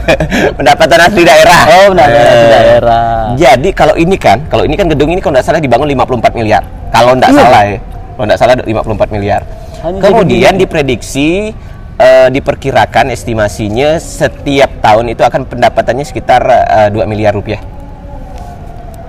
Pendapatan 0.56 0.98
asli 1.04 1.20
daerah. 1.20 1.60
Oh, 1.68 1.92
benar 1.92 2.08
daerah, 2.08 2.32
Eh, 2.32 2.48
daerah. 2.48 3.12
Jadi 3.36 3.68
kalau 3.76 3.92
ini 4.00 4.16
kan, 4.16 4.40
kalau 4.48 4.64
ini 4.64 4.72
kan 4.72 4.88
gedung 4.88 5.12
ini 5.12 5.20
kalau 5.20 5.36
nggak 5.36 5.44
salah 5.44 5.60
dibangun 5.60 5.92
54 5.92 6.32
miliar. 6.32 6.64
Kalau 6.88 7.12
nggak 7.12 7.28
Iya. 7.28 7.40
salah 7.44 7.62
ya. 7.68 7.76
Kalau 8.16 8.24
nggak 8.24 8.40
salah 8.40 8.54
54 8.56 9.12
miliar. 9.12 9.44
Hanya 9.84 10.00
Kemudian 10.00 10.56
diprediksi 10.56 11.52
eh, 12.00 12.28
diperkirakan 12.32 13.12
estimasinya 13.12 14.00
setiap 14.00 14.80
tahun 14.80 15.12
itu 15.12 15.20
akan 15.20 15.44
pendapatannya 15.44 16.08
sekitar 16.08 16.40
eh, 16.48 16.88
2 16.88 17.04
miliar 17.04 17.36
rupiah. 17.36 17.60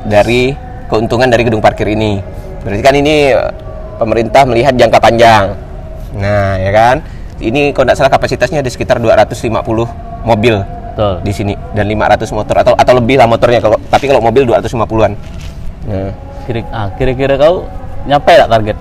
Dari 0.03 0.53
keuntungan 0.91 1.27
dari 1.31 1.43
gedung 1.47 1.63
parkir 1.63 1.87
ini. 1.89 2.19
Berarti 2.63 2.81
kan 2.83 2.95
ini 2.95 3.31
eh, 3.31 3.51
pemerintah 3.97 4.43
melihat 4.47 4.73
jangka 4.75 4.99
panjang. 4.99 5.55
Nah, 6.19 6.59
ya 6.59 6.71
kan? 6.71 6.95
Ini 7.43 7.73
kalau 7.75 7.89
nggak 7.89 7.97
salah 7.97 8.11
kapasitasnya 8.13 8.61
ada 8.63 8.69
sekitar 8.71 9.01
250 9.01 9.51
mobil 10.23 10.55
Betul. 10.93 11.13
di 11.25 11.31
sini 11.33 11.53
dan 11.75 11.89
500 11.89 12.29
motor 12.31 12.55
atau 12.61 12.73
atau 12.77 12.93
lebih 12.95 13.19
lah 13.19 13.27
motornya 13.27 13.59
kalau 13.59 13.75
tapi 13.91 14.07
kalau 14.07 14.21
mobil 14.23 14.47
250-an. 14.47 15.11
Nah, 15.89 16.11
Kira 16.43 16.59
ah, 16.75 16.91
kira-kira 16.99 17.39
kau 17.39 17.67
nyampe 18.03 18.35
tak 18.35 18.51
target 18.51 18.77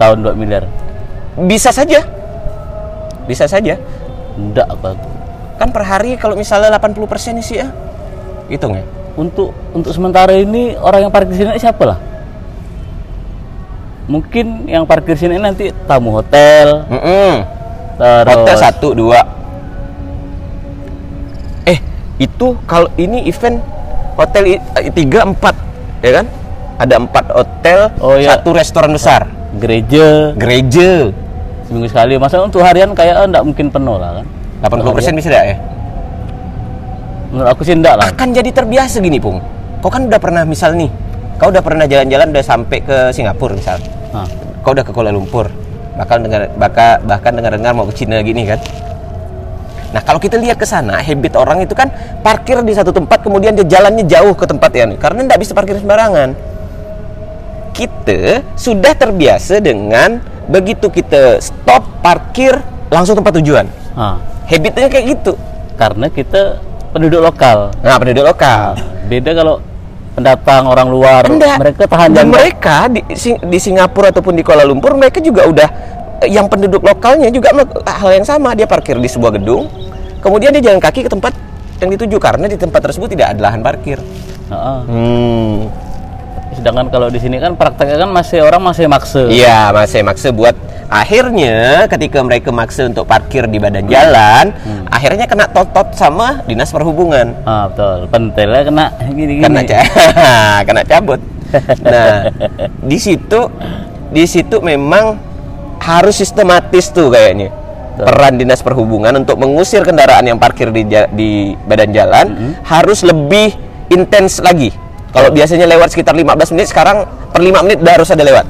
tahun 0.00 0.18
2 0.24 0.40
miliar? 0.40 0.64
bisa 1.34 1.74
saja. 1.74 1.98
Bisa 3.26 3.50
saja. 3.50 3.74
Enggak. 4.38 4.70
Kan 5.58 5.68
per 5.74 5.82
hari 5.82 6.14
kalau 6.14 6.38
misalnya 6.38 6.70
80% 6.78 7.42
sih 7.42 7.58
ya. 7.58 7.68
Hitung 8.46 8.78
ya. 8.78 8.84
Untuk 9.14 9.54
untuk 9.70 9.94
sementara 9.94 10.34
ini 10.34 10.74
orang 10.74 11.06
yang 11.06 11.12
parkir 11.14 11.34
sini 11.34 11.54
siapa 11.54 11.84
lah? 11.86 11.98
Mungkin 14.04 14.68
yang 14.68 14.84
parkir 14.84 15.16
sini 15.16 15.40
nanti 15.40 15.72
tamu 15.88 16.12
hotel, 16.12 16.84
Mm-mm. 16.92 17.32
terus 17.96 18.34
Hotel 18.36 18.56
satu 18.58 18.92
dua. 18.92 19.24
Eh, 21.64 21.78
itu 22.18 22.52
kalau 22.68 22.90
ini 23.00 23.24
event 23.24 23.64
hotel 24.14 24.60
eh, 24.60 24.92
tiga 24.92 25.24
empat, 25.24 25.56
ya 26.04 26.20
kan? 26.20 26.26
Ada 26.76 26.94
empat 27.00 27.24
hotel, 27.32 27.78
Oh, 28.02 28.18
iya. 28.18 28.36
satu 28.36 28.52
restoran 28.52 28.92
besar, 28.92 29.24
gereja 29.56 30.34
gereja. 30.36 31.14
seminggu 31.64 31.88
sekali. 31.88 32.20
Masa 32.20 32.44
untuk 32.44 32.60
harian 32.60 32.92
kayak 32.92 33.24
enggak 33.24 33.40
mungkin 33.40 33.72
penuh 33.72 33.96
lah 33.96 34.20
kan? 34.20 34.26
80% 34.68 35.16
bisa 35.16 35.28
enggak 35.32 35.44
ya? 35.48 35.56
Menurut 37.32 37.48
aku 37.54 37.62
sih 37.64 37.74
enggak 37.76 37.94
lah. 37.96 38.06
akan 38.12 38.28
jadi 38.34 38.50
terbiasa 38.52 39.00
gini 39.00 39.20
pung. 39.22 39.40
Kau 39.80 39.92
kan 39.92 40.08
udah 40.08 40.20
pernah 40.20 40.42
misal 40.48 40.76
nih 40.76 40.88
kau 41.38 41.50
udah 41.50 41.62
pernah 41.62 41.84
jalan-jalan 41.84 42.30
udah 42.30 42.44
sampai 42.44 42.78
ke 42.82 42.96
Singapura 43.10 43.58
misal. 43.58 43.78
Nah, 44.14 44.26
kau 44.62 44.72
udah 44.72 44.84
ke 44.86 44.92
Kuala 44.94 45.10
Lumpur 45.10 45.50
bahkan 45.94 46.26
dengar 46.26 46.50
bahkan 46.58 46.98
bahkan 47.06 47.32
dengar-dengar 47.38 47.70
mau 47.70 47.86
ke 47.86 47.94
Cina 47.94 48.18
gini 48.22 48.50
kan? 48.50 48.58
Nah 49.94 50.02
kalau 50.02 50.18
kita 50.18 50.34
lihat 50.42 50.58
ke 50.58 50.66
sana 50.66 50.98
habit 50.98 51.38
orang 51.38 51.62
itu 51.62 51.70
kan 51.70 51.86
parkir 52.18 52.58
di 52.66 52.74
satu 52.74 52.90
tempat 52.90 53.22
kemudian 53.22 53.54
dia 53.54 53.78
jalannya 53.78 54.02
jauh 54.02 54.34
ke 54.34 54.42
tempat 54.42 54.74
yang 54.74 54.98
karena 54.98 55.22
tidak 55.22 55.38
bisa 55.38 55.52
parkir 55.54 55.78
sembarangan. 55.78 56.34
Kita 57.74 58.42
sudah 58.58 58.94
terbiasa 58.94 59.58
dengan 59.62 60.18
begitu 60.50 60.90
kita 60.90 61.38
stop 61.38 62.02
parkir 62.02 62.58
langsung 62.90 63.18
tempat 63.18 63.38
tujuan. 63.42 63.66
Nah, 63.94 64.18
habitnya 64.46 64.90
kayak 64.90 65.06
gitu. 65.18 65.34
Karena 65.74 66.06
kita 66.06 66.62
penduduk 66.94 67.20
lokal. 67.20 67.74
nah 67.82 67.98
penduduk 67.98 68.24
lokal 68.24 68.78
Beda 69.04 69.36
kalau 69.36 69.60
pendatang 70.14 70.64
orang 70.70 70.88
luar, 70.88 71.22
Enggak. 71.26 71.58
mereka 71.58 71.82
tahan 71.90 72.08
Dan 72.14 72.30
mereka 72.30 72.86
di, 72.86 73.02
Sing- 73.18 73.42
di 73.42 73.58
Singapura 73.58 74.14
ataupun 74.14 74.38
di 74.38 74.46
Kuala 74.46 74.62
Lumpur 74.62 74.94
mereka 74.94 75.18
juga 75.18 75.44
udah 75.44 75.68
eh, 76.22 76.30
yang 76.30 76.46
penduduk 76.46 76.80
lokalnya 76.80 77.28
juga 77.34 77.50
hal 77.84 78.10
yang 78.14 78.24
sama 78.24 78.54
dia 78.54 78.64
parkir 78.64 78.94
di 78.96 79.10
sebuah 79.10 79.34
gedung 79.36 79.66
kemudian 80.22 80.54
dia 80.54 80.70
jalan 80.70 80.78
kaki 80.80 81.04
ke 81.04 81.10
tempat 81.10 81.34
yang 81.82 81.90
dituju 81.92 82.16
karena 82.22 82.46
di 82.48 82.56
tempat 82.56 82.80
tersebut 82.80 83.12
tidak 83.12 83.34
ada 83.36 83.50
lahan 83.50 83.60
parkir. 83.60 83.98
Heeh. 84.48 84.78
Hmm. 84.88 85.68
Sedangkan 86.54 86.86
kalau 86.88 87.10
di 87.10 87.18
sini 87.18 87.42
kan 87.42 87.58
prakteknya 87.58 88.06
kan 88.06 88.10
masih 88.14 88.40
orang 88.46 88.62
masih 88.62 88.86
maksa. 88.86 89.26
Iya, 89.26 89.74
masih 89.74 90.00
maksa 90.06 90.30
buat 90.30 90.54
akhirnya 90.94 91.90
ketika 91.90 92.22
mereka 92.22 92.54
maksa 92.54 92.86
untuk 92.86 93.04
parkir 93.04 93.50
di 93.50 93.58
badan 93.58 93.90
jalan, 93.90 94.54
akhirnya 94.86 95.26
kena 95.26 95.50
totot 95.50 95.90
sama 95.92 96.46
dinas 96.46 96.70
perhubungan. 96.70 97.34
Ah, 97.42 97.66
betul. 97.66 98.06
Pentelnya 98.06 98.62
kena 98.62 98.84
gini-gini. 99.10 99.42
kena 99.42 99.60
ca- 99.66 99.90
kena 100.70 100.82
cabut. 100.86 101.18
Nah, 101.82 102.30
di 102.80 102.98
situ 102.98 103.40
di 104.10 104.24
situ 104.24 104.62
memang 104.62 105.18
harus 105.82 106.14
sistematis 106.14 106.88
tuh 106.90 107.10
kayaknya 107.10 107.50
Betul. 107.94 108.04
peran 108.08 108.34
dinas 108.34 108.58
perhubungan 108.58 109.12
untuk 109.14 109.36
mengusir 109.38 109.82
kendaraan 109.82 110.24
yang 110.24 110.38
parkir 110.38 110.70
di 110.70 110.82
di 111.12 111.30
badan 111.66 111.90
jalan 111.90 112.26
harus 112.62 113.02
lebih 113.02 113.54
intens 113.90 114.38
lagi. 114.38 114.70
Kalau 115.10 115.30
biasanya 115.30 115.70
lewat 115.70 115.94
sekitar 115.94 116.10
15 116.10 116.54
menit, 116.54 116.74
sekarang 116.74 117.06
per 117.30 117.38
5 117.38 117.62
menit 117.62 117.78
udah 117.78 117.94
harus 117.94 118.10
ada 118.10 118.26
lewat. 118.26 118.46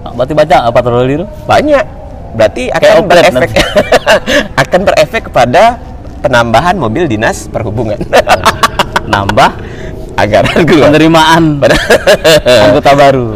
Ah, 0.00 0.12
Berarti 0.12 0.32
banyak 0.32 0.60
apa 0.62 0.72
patroli 0.72 1.14
itu? 1.14 1.26
Banyak. 1.44 1.84
Berarti 2.30 2.62
Kayak 2.68 2.80
akan 2.80 3.02
oplet 3.02 3.24
berefek 3.26 3.50
akan 4.62 4.80
berefek 4.86 5.22
kepada 5.26 5.62
penambahan 6.20 6.74
mobil 6.74 7.04
dinas 7.04 7.44
perhubungan. 7.46 7.98
Nambah 9.12 9.50
keluar. 10.68 10.92
penerimaan 10.92 11.58
anggota 12.44 12.92
baru. 12.92 13.26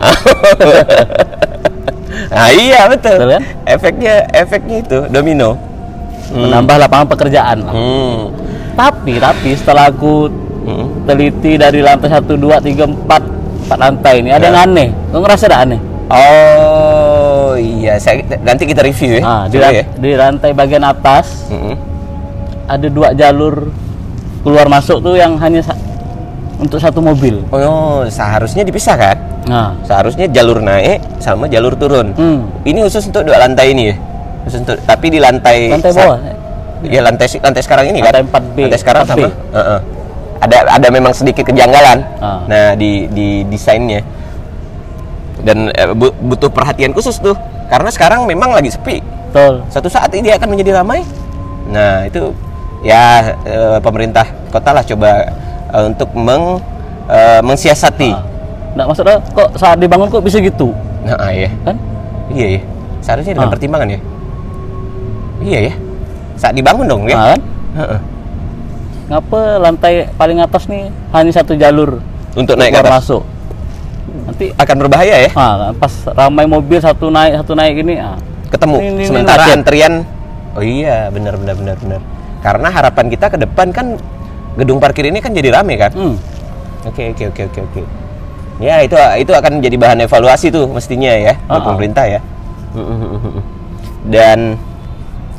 Nah, 2.28 2.50
iya 2.50 2.86
betul. 2.86 3.16
Betul 3.16 3.30
kan? 3.32 3.42
Efeknya 3.64 4.14
efeknya 4.30 4.76
itu 4.80 4.98
domino. 5.08 5.56
Menambah 6.28 6.76
lapangan 6.78 7.06
pekerjaan 7.08 7.58
lah. 7.62 7.72
Hmm. 7.72 8.20
Tapi 8.74 9.16
tapi 9.16 9.50
setelah 9.54 9.88
aku 9.88 10.28
Hmm. 10.64 11.04
teliti 11.04 11.60
dari 11.60 11.84
lantai 11.84 12.08
1 12.08 12.24
2 12.24 12.56
3 12.56 12.88
4 12.88 13.20
empat 13.64 13.76
lantai 13.76 14.14
ini 14.20 14.28
ada 14.28 14.40
Ya. 14.40 14.48
yang 14.48 14.58
aneh. 14.64 14.88
Kau 15.08 15.20
ngerasa 15.20 15.44
ada 15.46 15.58
aneh? 15.60 15.76
Oh 16.06 17.54
iya, 17.54 17.96
saya 17.96 18.20
nanti 18.40 18.64
kita 18.64 18.80
review 18.80 19.18
ya. 19.18 19.22
Ah, 19.22 19.42
di, 19.46 19.56
ya. 19.56 19.84
di 19.94 20.10
lantai 20.14 20.50
bagian 20.52 20.82
atas 20.82 21.48
Mm-mm. 21.48 21.74
ada 22.66 22.86
dua 22.88 23.12
jalur 23.12 23.68
keluar 24.40 24.68
masuk 24.68 25.00
tuh 25.00 25.16
yang 25.16 25.36
hanya 25.38 25.60
sa- 25.60 25.78
untuk 26.54 26.76
satu 26.76 27.00
mobil. 27.00 27.40
Oh, 27.48 28.04
seharusnya 28.06 28.62
dipisah 28.62 28.96
kan? 28.96 29.16
Nah, 29.44 29.76
Seharusnya 29.84 30.24
jalur 30.26 30.60
naik 30.60 31.00
sama 31.20 31.44
jalur 31.44 31.76
turun. 31.76 32.12
hmm, 32.12 32.64
Ini 32.64 32.78
khusus 32.80 33.04
untuk 33.06 33.24
dua 33.24 33.36
lantai 33.38 33.72
ini 33.72 33.92
ya. 33.92 33.96
Khusus 34.44 34.60
untuk 34.60 34.76
tapi 34.82 35.08
di 35.08 35.20
lantai 35.20 35.68
lantai 35.68 35.92
bawah. 35.92 36.18
Ya 36.84 37.00
lantai 37.00 37.28
lantai 37.34 37.62
sekarang 37.62 37.86
ini 37.88 38.00
kan. 38.00 38.12
Lantai 38.12 38.24
4B. 38.28 38.56
Lantai 38.62 38.80
sekarang 38.80 39.02
4B. 39.04 39.10
sama. 39.10 39.28
Heeh. 39.52 39.80
Ada 40.40 40.56
ada 40.70 40.88
memang 40.88 41.12
sedikit 41.12 41.44
kejanggalan. 41.44 41.98
Ah. 42.20 42.44
Nah, 42.44 42.66
di 42.76 43.08
di 43.08 43.44
desainnya. 43.48 44.04
Dan 45.44 45.68
eh, 45.70 45.92
bu- 45.92 46.16
butuh 46.24 46.48
perhatian 46.48 46.90
khusus 46.90 47.20
tuh. 47.20 47.36
Karena 47.68 47.92
sekarang 47.92 48.24
memang 48.24 48.50
lagi 48.50 48.72
sepi. 48.72 49.04
Betul. 49.30 49.60
Suatu 49.68 49.88
saat 49.88 50.08
ini 50.12 50.32
akan 50.32 50.48
menjadi 50.48 50.80
ramai. 50.80 51.04
Nah, 51.68 52.04
itu 52.04 52.32
ya 52.80 53.32
eh, 53.44 53.78
pemerintah 53.80 54.24
kota 54.48 54.72
lah 54.72 54.82
coba 54.82 55.10
eh, 55.70 55.84
untuk 55.84 56.08
meng 56.16 56.60
eh, 57.06 57.40
mensiasati. 57.40 58.10
Ah. 58.10 58.24
Nggak 58.74 58.86
maksudnya 58.90 59.16
kok 59.30 59.48
saat 59.54 59.78
dibangun 59.78 60.10
kok 60.10 60.24
bisa 60.24 60.42
gitu, 60.42 60.74
Nah, 61.06 61.14
ah, 61.14 61.30
iya. 61.30 61.46
kan? 61.62 61.76
Iya 62.26 62.46
ya. 62.58 62.60
Seharusnya 62.98 63.32
dengan 63.36 63.48
Ah. 63.48 63.52
pertimbangan 63.54 63.86
ya. 63.86 64.00
Iya 65.44 65.58
ya. 65.70 65.74
Saat 66.34 66.54
dibangun 66.56 66.86
dong 66.88 67.02
ya. 67.06 67.14
Nah, 67.14 67.26
kan? 67.30 67.40
Ngapa 69.04 69.40
lantai 69.60 70.08
paling 70.16 70.40
atas 70.40 70.64
nih 70.64 70.88
hanya 71.12 71.28
satu 71.28 71.52
jalur 71.54 72.00
Untuk 72.32 72.56
naik 72.56 72.72
ke 72.72 72.80
atas 72.80 73.04
masuk? 73.04 73.22
Nanti 74.24 74.50
akan 74.50 74.76
berbahaya 74.78 75.16
ya. 75.20 75.30
ah, 75.34 75.70
pas 75.70 75.92
ramai 76.08 76.44
mobil 76.44 76.78
satu 76.78 77.08
naik 77.08 77.38
satu 77.38 77.52
naik 77.52 77.72
gini, 77.76 77.94
ah, 77.96 78.16
Ketemu. 78.48 78.76
Ini- 78.76 78.88
ini 78.90 79.04
Sementara 79.04 79.44
macet. 79.44 79.56
antrian. 79.56 79.94
Oh 80.54 80.62
iya, 80.62 81.10
benar 81.10 81.34
benar 81.34 81.54
benar 81.54 81.76
benar. 81.76 82.00
Karena 82.40 82.68
harapan 82.68 83.06
kita 83.08 83.26
ke 83.26 83.36
depan 83.36 83.68
kan 83.68 83.86
gedung 84.54 84.78
parkir 84.78 85.04
ini 85.04 85.18
kan 85.18 85.30
jadi 85.30 85.50
rame 85.52 85.74
kan. 85.74 85.90
hmm, 85.90 86.14
Oke 86.84 87.10
oke 87.10 87.24
oke 87.28 87.42
oke 87.48 87.60
oke. 87.64 87.82
Ya 88.58 88.78
itu 88.80 88.94
itu 89.18 89.32
akan 89.32 89.58
menjadi 89.58 89.76
bahan 89.76 89.98
evaluasi 90.00 90.48
tuh 90.48 90.68
mestinya 90.68 91.10
ya 91.10 91.34
buat 91.40 91.58
Ah-ah. 91.58 91.66
pemerintah 91.66 92.04
ya. 92.06 92.20
Dan 94.04 94.56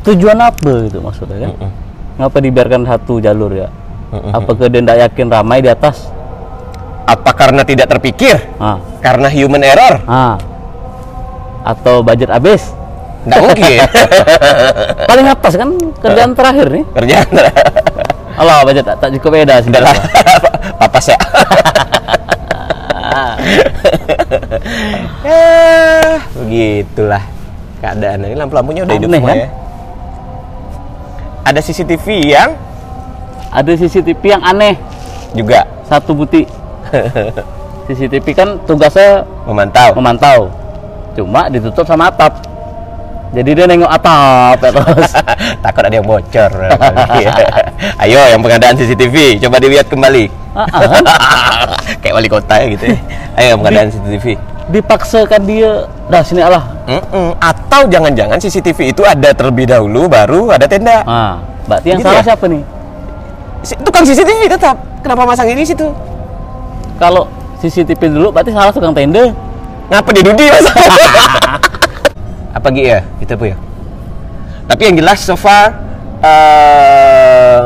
Tujuan 0.04 0.38
apa 0.38 0.86
gitu 0.86 1.01
maksudnya 1.01 1.50
kan? 1.50 1.51
Ngapa 2.15 2.38
dibiarkan 2.38 2.86
satu 2.86 3.18
jalur 3.18 3.50
ya? 3.51 3.74
Apakah 4.30 4.70
dia 4.70 4.77
tidak 4.77 4.98
yakin 5.01 5.27
ramai 5.27 5.60
di 5.60 5.68
atas? 5.68 6.13
Apa 7.06 7.32
karena 7.32 7.62
tidak 7.62 7.86
terpikir? 7.88 8.34
Ah, 8.58 8.82
Karena 9.00 9.30
human 9.30 9.62
error? 9.62 10.02
ah. 10.06 10.36
Atau 11.64 12.02
budget 12.02 12.30
habis? 12.30 12.74
Nggak 13.26 13.42
mungkin. 13.42 13.80
Paling 15.10 15.28
atas 15.28 15.54
kan 15.56 15.70
kerjaan 15.98 16.32
terakhir 16.34 16.68
nih. 16.70 16.86
Kerjaan 16.94 17.28
Allah 18.36 18.62
budget 18.62 18.84
tak, 18.84 18.98
tak 19.00 19.10
cukup 19.18 19.30
beda 19.36 19.64
sih. 19.64 19.70
adalah 19.70 19.96
papas 20.76 21.06
ya. 21.08 21.18
ya, 25.24 26.20
begitulah 26.36 27.24
keadaan 27.80 28.26
ini 28.26 28.36
lampu-lampunya 28.36 28.82
udah 28.84 28.96
hidup 28.96 29.10
Aneh, 29.10 29.20
semua 29.20 29.30
kan? 29.30 29.38
ya. 29.38 29.48
Ada 31.46 31.60
CCTV 31.62 32.08
yang 32.26 32.50
Ada 33.50 33.72
CCTV 33.78 34.22
yang 34.28 34.44
aneh. 34.44 34.76
juga 35.32 35.64
Satu 35.86 36.12
butik. 36.12 36.50
CCTV 37.86 38.25
kan 38.34 38.50
tugasnya 38.66 39.22
memantau. 39.46 39.90
memantau. 39.94 40.40
Cuma 41.14 41.48
ditutup 41.48 41.86
sama 41.86 42.10
atap. 42.10 42.34
Jadi 43.32 43.52
dia 43.52 43.66
nengok 43.68 43.92
atap 43.92 44.58
ya, 44.58 44.70
terus. 44.72 45.12
Takut 45.66 45.84
ada 45.84 45.94
yang 45.94 46.08
bocor. 46.08 46.52
Ayo 48.04 48.20
yang 48.32 48.42
pengadaan 48.42 48.75
CCTV 48.75 49.38
coba 49.40 49.60
dilihat 49.60 49.86
kembali. 49.86 50.25
Kayak 52.00 52.14
wali 52.16 52.30
kota 52.32 52.56
ya 52.58 52.68
gitu. 52.72 52.86
ya. 52.88 52.98
Ayo 53.36 53.48
yang 53.54 53.60
pengadaan 53.60 53.88
CCTV. 53.92 54.25
Dipaksakan 54.66 55.42
dia, 55.46 55.72
dah 56.10 56.24
sini 56.25 56.42
Allah. 56.42 56.64
Mm-mm. 56.90 57.38
Atau 57.38 57.86
jangan-jangan 57.86 58.40
CCTV 58.40 58.96
itu 58.96 59.04
ada 59.04 59.30
terlebih 59.30 59.68
dahulu 59.68 60.08
baru 60.08 60.50
ada 60.50 60.66
tenda. 60.66 61.06
Ah, 61.06 61.38
berarti 61.68 61.94
yang 61.94 62.00
Gitu 62.02 62.08
salah 62.08 62.24
ya? 62.24 62.28
siapa 62.34 62.46
nih? 62.50 62.62
Tukang 63.84 64.06
CCTV 64.06 64.42
tetap. 64.48 64.75
Kenapa 65.02 65.22
masang 65.28 65.50
ini 65.50 65.62
situ? 65.62 65.86
Kalau 66.96 67.28
CCTV 67.60 68.02
dulu 68.10 68.28
berarti 68.32 68.52
salah 68.52 68.72
tukang 68.72 68.96
tenda. 68.96 69.32
Ngapa 69.86 70.10
dia 70.12 70.24
dudi 70.25 70.46
mas? 70.50 70.66
Apa 72.58 72.68
gitu 72.72 72.88
ya? 72.88 73.00
Itu 73.20 73.36
bu 73.36 73.52
ya. 73.52 73.58
Tapi 74.66 74.82
yang 74.82 74.96
jelas 74.98 75.22
so 75.22 75.36
far 75.36 75.70
eh, 76.24 77.62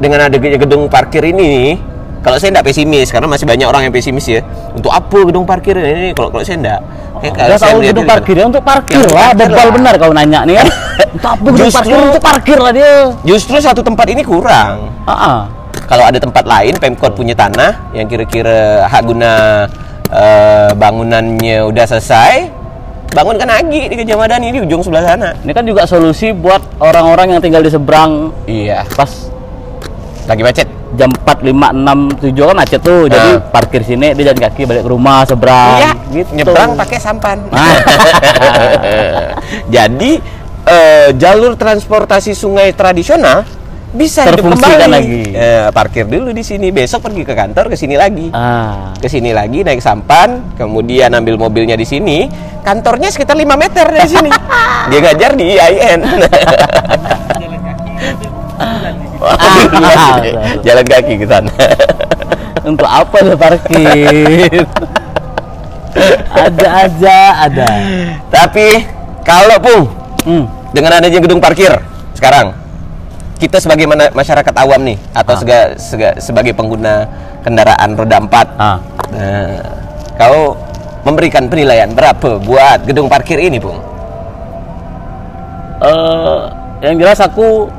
dengan 0.00 0.26
adanya 0.26 0.58
gedung 0.58 0.88
parkir 0.88 1.22
ini, 1.22 1.78
kalau 2.20 2.40
saya 2.40 2.50
tidak 2.50 2.66
pesimis 2.66 3.12
karena 3.12 3.28
masih 3.28 3.46
banyak 3.46 3.66
orang 3.68 3.86
yang 3.86 3.94
pesimis 3.94 4.26
ya. 4.26 4.40
Untuk 4.72 4.90
apa 4.90 5.18
gedung 5.28 5.44
parkir 5.44 5.76
ini? 5.76 6.10
Kalau 6.10 6.32
kalau 6.32 6.42
saya 6.42 6.58
tidak. 6.58 6.80
Eh, 7.20 7.30
kalau 7.30 7.48
Dia 7.52 7.58
saya 7.60 7.70
tahu 7.70 7.78
melihat 7.78 7.92
gedung 7.92 8.06
ini- 8.06 8.12
parkirnya 8.16 8.44
untuk 8.48 8.62
parkir 8.64 8.96
Ya, 8.96 9.06
lah, 9.12 9.28
parkir 9.30 9.48
bebal 9.52 9.68
benar 9.76 9.94
kau 10.00 10.12
nanya 10.12 10.40
nih 10.42 10.54
kan. 10.56 10.68
Untuk 11.10 11.26
apa 11.26 11.42
gedung 11.42 11.58
Justru- 11.58 11.78
parkir 11.80 11.96
untuk 12.00 12.22
parkir 12.22 12.58
lah 12.60 12.72
dia. 12.72 12.92
Justru 13.24 13.56
satu 13.58 13.80
tempat 13.82 14.06
ini 14.08 14.22
kurang. 14.22 14.88
Ah, 15.04 15.12
ah. 15.12 15.38
Kalau 15.90 16.06
ada 16.06 16.22
tempat 16.22 16.46
lain, 16.46 16.78
Pemkot 16.78 17.18
punya 17.18 17.34
tanah 17.34 17.90
yang 17.90 18.06
kira-kira 18.06 18.86
hak 18.86 19.02
guna 19.02 19.66
eh, 20.06 20.70
bangunannya 20.70 21.66
udah 21.66 21.82
selesai, 21.84 22.46
bangunkan 23.10 23.50
lagi 23.50 23.90
di 23.90 23.98
Gajah 23.98 24.14
Madani 24.14 24.54
di 24.54 24.62
ujung 24.62 24.86
sebelah 24.86 25.02
sana. 25.02 25.34
Ini 25.42 25.50
kan 25.50 25.66
juga 25.66 25.82
solusi 25.90 26.30
buat 26.30 26.62
orang-orang 26.78 27.34
yang 27.34 27.40
tinggal 27.42 27.58
di 27.58 27.74
seberang 27.74 28.30
Iya, 28.46 28.86
pas 28.94 29.10
lagi 30.26 30.42
macet. 30.46 30.68
jam 30.90 31.06
4, 31.06 31.46
5, 31.46 31.70
6, 31.70 32.18
7 32.18 32.50
kan 32.50 32.56
macet 32.58 32.80
tuh. 32.82 33.06
Jadi 33.06 33.30
Ah. 33.30 33.38
parkir 33.46 33.82
sini 33.82 34.10
dia 34.10 34.26
jalan 34.26 34.42
kaki 34.42 34.66
balik 34.66 34.82
ke 34.82 34.90
rumah 34.90 35.22
seberang. 35.22 35.78
Iya, 35.78 35.90
gitu. 36.10 36.30
nyebrang 36.34 36.74
pakai 36.74 36.98
sampan. 36.98 37.38
Ah. 37.50 37.78
Jadi 39.74 40.18
eh, 40.66 41.08
jalur 41.14 41.54
transportasi 41.54 42.34
sungai 42.34 42.74
tradisional 42.74 43.46
bisa 43.90 44.22
Terfungsikan 44.22 44.86
kembali. 44.86 44.92
lagi. 44.94 45.22
Eh, 45.34 45.66
parkir 45.70 46.06
dulu 46.06 46.30
di 46.30 46.40
sini, 46.40 46.70
besok 46.70 47.10
pergi 47.10 47.22
ke 47.22 47.34
kantor 47.34 47.68
ke 47.68 47.76
sini 47.76 47.98
lagi. 47.98 48.30
Ah. 48.30 48.94
Ke 48.94 49.10
sini 49.10 49.34
lagi 49.34 49.66
naik 49.66 49.82
sampan, 49.82 50.54
kemudian 50.54 51.10
ambil 51.10 51.34
mobilnya 51.34 51.74
di 51.74 51.82
sini. 51.82 52.30
Kantornya 52.62 53.10
sekitar 53.10 53.34
5 53.34 53.56
meter 53.56 53.86
dari 53.88 54.06
sini. 54.06 54.30
Dia 54.90 54.98
ngajar 55.00 55.30
di 55.34 55.44
IAIN. 55.50 56.00
Ah. 59.20 60.20
Jalan 60.66 60.86
kaki 60.86 61.14
ke 61.18 61.26
sana. 61.26 61.52
Untuk 62.60 62.84
apa 62.84 63.16
dia 63.24 63.36
parkir? 63.36 64.64
ada 66.30 66.68
aja 66.84 67.16
ada. 67.48 67.68
Tapi 68.28 68.84
kalau 69.22 69.56
Pung, 69.58 69.84
Hmm. 70.20 70.44
dengan 70.70 71.00
adanya 71.00 71.16
gedung 71.16 71.40
parkir 71.40 71.72
sekarang 72.12 72.52
kita 73.40 73.56
sebagai 73.56 73.88
mana- 73.88 74.12
masyarakat 74.12 74.54
awam 74.54 74.80
nih 74.84 74.96
atau 75.10 75.32
Ah. 75.32 75.38
sega- 75.40 75.70
sega- 75.74 76.18
sebagai 76.20 76.52
pengguna 76.52 77.08
kendaraan 77.40 77.96
roda 77.96 78.20
4 78.20 78.46
Ah. 78.54 78.76
nah, 79.10 79.64
kau 80.14 80.54
memberikan 81.02 81.48
penilaian 81.48 81.88
berapa 81.88 82.36
buat 82.38 82.84
gedung 82.84 83.08
parkir 83.08 83.40
ini 83.40 83.56
Pung? 83.56 83.80
Eh, 85.80 86.38
yang 86.82 87.00
jelas 87.00 87.16
aku 87.18 87.72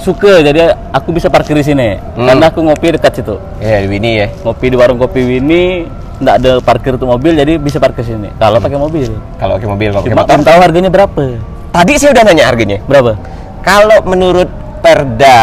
suka 0.00 0.40
jadi 0.40 0.72
aku 0.88 1.12
bisa 1.12 1.28
parkir 1.28 1.52
di 1.52 1.60
sini 1.62 2.00
Hmm. 2.16 2.24
karena 2.24 2.48
aku 2.48 2.64
ngopi 2.64 2.96
dekat 2.96 3.12
situ. 3.14 3.36
ya 3.60 3.84
ini 3.84 4.10
ya 4.16 4.26
Ngopi 4.40 4.66
di 4.66 4.76
warung 4.80 4.96
kopi 4.96 5.20
Winnie 5.20 5.84
nggak 6.16 6.34
ada 6.34 6.52
parkir 6.58 6.96
untuk 6.96 7.08
mobil 7.10 7.32
jadi 7.34 7.56
bisa 7.56 7.76
parkir 7.76 8.04
sini. 8.06 8.32
Kalau 8.34 8.56
pakai 8.56 8.76
mobil. 8.76 9.08
kalau 9.36 9.56
pakai 9.56 9.68
mobil 9.68 9.88
kalau 9.90 10.02
pakai 10.02 10.16
motor 10.16 10.38
tahu 10.42 10.58
harganya 10.58 10.88
berapa. 10.90 11.24
tadi 11.70 11.92
saya 11.94 12.10
udah 12.10 12.24
nanya 12.24 12.44
harganya 12.46 12.78
Berapa? 12.82 13.12
kalau 13.60 14.00
menurut 14.02 14.48
Perda 14.80 15.38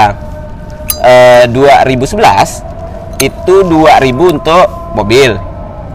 eh, 0.99 1.45
2011 1.49 2.65
itu 3.17 3.55
2000 3.63 3.73
untuk 4.13 4.65
mobil. 4.93 5.33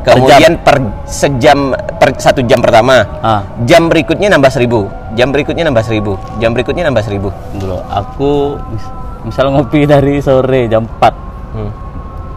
Per 0.03 0.19
kemudian 0.19 0.59
per 0.59 0.83
sejam 1.07 1.71
per 1.71 2.19
satu 2.19 2.43
jam 2.43 2.59
pertama. 2.59 3.07
Ah. 3.23 3.47
jam 3.63 3.87
berikutnya 3.87 4.35
nambah 4.35 4.51
1000 4.51 5.15
jam 5.15 5.31
berikutnya 5.31 5.63
nambah 5.63 5.85
1000 5.87 6.03
jam 6.43 6.51
berikutnya 6.51 6.91
nambah 6.91 7.07
1000 7.07 7.23
Dulu 7.55 7.79
aku 7.87 8.59
mis- 8.67 8.91
misal 9.23 9.55
ngopi 9.55 9.87
dari 9.87 10.19
sore 10.19 10.67
jam 10.67 10.91
4 10.91 11.55
hmm. 11.55 11.71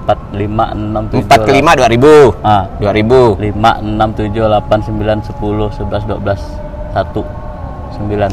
4 0.06 0.38
5 0.38 0.46
6 0.46 1.26
7 1.26 1.26
4 1.26 1.42
ke 1.42 1.52
5 1.58 1.74
2000 1.74 2.46
Ah. 2.46 2.70
2000 2.78 3.42
5 3.42 3.58
6 3.82 4.14
7 4.14 4.46
8 4.46 4.86
9 4.86 5.26
10 5.26 5.42
11 5.74 6.06
12 6.06 6.38
1 6.94 7.02
9 7.98 8.30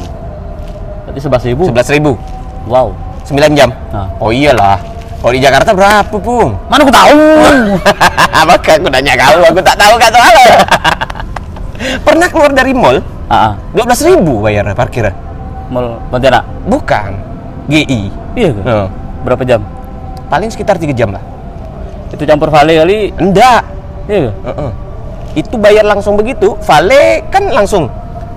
Berarti 1.03 1.19
11 1.19 1.49
ribu. 1.49 1.63
11000 1.73 2.42
Wow. 2.67 2.95
9 3.23 3.39
jam? 3.55 3.69
Ah. 3.95 4.07
oh 4.19 4.31
iyalah. 4.31 4.79
Kalau 5.23 5.31
di 5.31 5.39
Jakarta 5.39 5.71
berapa 5.71 6.17
pun 6.19 6.51
Mana 6.67 6.83
aku 6.83 6.91
tahu? 6.91 7.19
Maka 8.51 8.71
aku 8.75 8.87
nanya 8.91 9.15
kau 9.15 9.39
aku 9.39 9.59
tak 9.63 9.79
tahu 9.79 9.95
kata 9.95 10.17
soalnya 10.19 10.47
pernah 12.07 12.27
keluar 12.27 12.51
dari 12.51 12.75
mall? 12.75 12.99
Ah, 13.31 13.55
ah. 13.55 13.75
12.000 13.75 14.19
bayar 14.19 14.67
parkirnya? 14.75 15.15
Mall 15.71 16.03
Pontianak? 16.11 16.43
Bukan. 16.67 17.11
GI 17.71 18.11
Iya 18.35 18.49
ke? 18.51 18.61
Oh. 18.67 18.87
Berapa 19.23 19.47
jam? 19.47 19.63
paling 20.33 20.49
sekitar 20.49 20.81
3 20.81 20.97
jam 20.97 21.13
lah. 21.13 21.21
Itu 22.09 22.25
campur 22.25 22.49
vale 22.49 22.73
kali? 22.81 23.13
Enggak. 23.21 23.61
Iya 24.09 24.19
ke? 24.27 24.31
Heeh. 24.49 24.71
itu 25.33 25.57
bayar 25.57 25.81
langsung 25.81 26.13
begitu 26.13 26.53
vale 26.61 27.25
kan 27.33 27.49
langsung. 27.49 27.89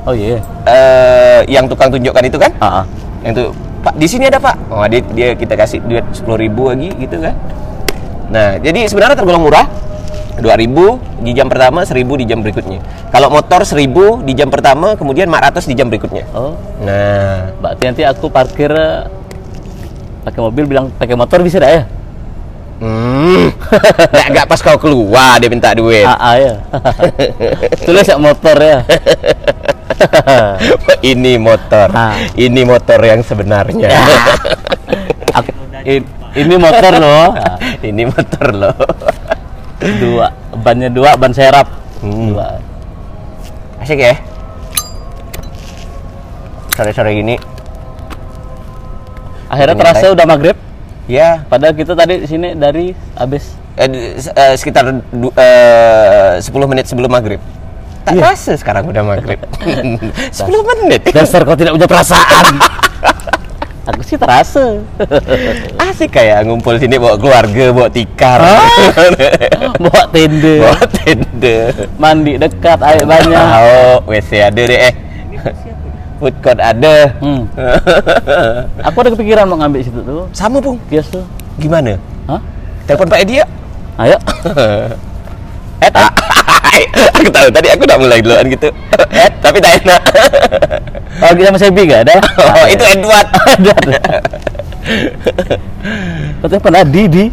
Oh 0.08 0.16
iya. 0.16 0.40
Eh 0.64 1.40
yang 1.44 1.68
tukang 1.68 1.92
tunjukkan 1.92 2.24
itu 2.24 2.38
kan? 2.40 2.52
Ah, 2.56 2.80
ah. 2.80 2.84
yang 3.20 3.36
tuh 3.36 3.52
pak 3.86 3.94
di 3.94 4.06
sini 4.10 4.26
ada 4.26 4.42
pak. 4.42 4.56
Oh 4.66 4.82
dia, 4.90 5.00
dia 5.14 5.28
kita 5.38 5.54
kasih 5.54 5.78
duit 5.86 6.02
sepuluh 6.10 6.42
ribu 6.42 6.66
lagi 6.66 6.90
gitu 6.98 7.22
kan? 7.22 7.34
Nah 8.34 8.58
jadi 8.58 8.90
sebenarnya 8.90 9.14
tergolong 9.14 9.46
murah. 9.46 9.66
2000 10.36 11.24
di 11.24 11.32
jam 11.32 11.48
pertama 11.48 11.80
1000 11.80 12.20
di 12.20 12.28
jam 12.28 12.44
berikutnya. 12.44 12.84
Kalau 13.08 13.32
motor 13.32 13.64
1000 13.64 14.20
di 14.20 14.36
jam 14.36 14.52
pertama 14.52 14.92
kemudian 14.92 15.32
400 15.32 15.64
di 15.64 15.72
jam 15.72 15.88
berikutnya. 15.88 16.28
Oh. 16.36 16.52
Nah. 16.84 17.56
Berarti 17.56 17.82
nanti 17.88 18.02
aku 18.04 18.28
parkir 18.28 18.68
eh, 18.68 19.08
pakai 20.28 20.40
mobil 20.44 20.68
bilang 20.68 20.92
pakai 20.92 21.16
motor 21.16 21.40
bisa 21.40 21.56
dah 21.56 21.72
ya? 21.72 21.82
Hmm 22.76 23.46
nggak 24.12 24.26
nggak 24.30 24.46
pas 24.46 24.60
kau 24.60 24.76
keluar 24.76 25.36
dia 25.36 25.48
minta 25.48 25.72
duit 25.72 26.04
Ah, 26.04 26.16
ah 26.22 26.34
ya. 26.36 26.54
Tulis 27.86 28.04
ya 28.04 28.16
motor 28.16 28.56
ya. 28.56 28.84
ini 31.02 31.36
motor 31.36 31.88
Ah. 31.88 32.12
ini 32.34 32.62
motor 32.62 33.00
yang 33.00 33.20
sebenarnya 33.20 33.88
Aku- 35.34 35.56
in- 35.84 36.08
ini 36.34 36.54
motor 36.54 36.92
loh. 36.94 37.32
Ini 37.80 38.02
motor 38.04 38.46
loh 38.52 38.76
dua 39.76 40.28
bannya 40.54 40.88
dua 40.88 41.14
ban 41.14 41.30
serap. 41.30 41.68
Hmm. 42.00 42.32
Dua. 42.32 42.60
asik 43.78 43.96
ya 43.96 44.16
sore-sore 46.72 47.12
gini 47.14 47.36
Akhirnya 49.46 49.78
terasa 49.78 50.10
udah 50.10 50.26
maghrib. 50.26 50.56
Ya, 51.06 51.46
Padahal 51.46 51.70
kita 51.72 51.94
tadi 51.94 52.18
di 52.18 52.26
sini 52.26 52.58
dari 52.58 52.90
habis 53.14 53.54
eh, 53.78 53.86
eh, 54.18 54.54
sekitar 54.58 54.90
du- 55.06 55.30
eh, 55.32 56.42
10 56.42 56.50
menit 56.66 56.90
sebelum 56.90 57.06
maghrib. 57.06 57.38
Tak 58.02 58.18
rasa 58.18 58.54
sekarang 58.54 58.90
udah 58.90 59.02
maghrib. 59.02 59.38
10 60.34 60.34
menit. 60.66 61.06
dasar 61.10 61.42
kau 61.42 61.54
tidak 61.54 61.74
punya 61.74 61.86
perasaan. 61.86 62.44
Aku 63.86 64.02
sih 64.02 64.18
terasa. 64.18 64.82
Asik 65.78 66.10
kayak 66.10 66.42
ngumpul 66.42 66.74
sini 66.74 66.98
bawa 66.98 67.14
keluarga, 67.14 67.70
bawa 67.70 67.86
tikar. 67.86 68.42
Bawa 69.86 70.02
tenda, 70.10 70.52
bawa 70.58 70.82
tenda. 70.90 71.58
mandi 71.94 72.34
dekat, 72.34 72.82
air 72.82 73.06
banyak. 73.06 73.38
Oh, 73.38 74.02
WC 74.10 74.42
ada 74.42 74.58
deh 74.58 74.80
eh. 74.90 74.94
Food 76.16 76.34
court 76.40 76.60
ada. 76.60 77.12
Hmm. 77.20 77.44
Aku 78.88 78.96
ada 79.04 79.10
kepikiran 79.12 79.44
mau 79.44 79.60
ngambil 79.60 79.80
situ 79.84 80.00
tuh. 80.00 80.24
Sama, 80.32 80.58
Bung. 80.64 80.80
Kios 80.88 81.08
tuh. 81.12 81.24
Gimana? 81.60 82.00
Hah? 82.24 82.40
Telepon 82.88 83.08
Pak 83.08 83.20
Edi 83.24 83.40
ya? 83.40 83.46
Ayo. 84.00 84.16
Eh, 86.76 86.84
aku 87.16 87.28
tahu 87.32 87.48
tadi 87.52 87.68
aku 87.72 87.82
udah 87.88 87.98
mulai 88.00 88.18
duluan 88.20 88.44
gitu. 88.48 88.68
Eh, 89.12 89.28
tapi 89.40 89.58
tak 89.60 89.80
enak. 89.84 90.02
Kalau 91.20 91.32
kita 91.36 91.48
sama 91.48 91.58
Sebi 91.60 91.82
gak 91.88 92.02
ada? 92.08 92.16
Oh, 92.36 92.66
itu 92.68 92.84
Edward. 92.84 93.28
ada. 93.56 93.74
Katanya 96.42 96.62
pernah 96.62 96.82
Didi. 96.84 97.24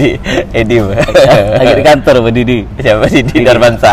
di 0.00 0.08
Edi. 0.54 0.76
Lagi 0.80 1.72
di 1.76 1.84
kantor 1.84 2.14
sama 2.24 2.30
Didi. 2.32 2.58
Siapa 2.80 3.04
sih 3.10 3.20
di 3.24 3.44
Darmansa? 3.44 3.92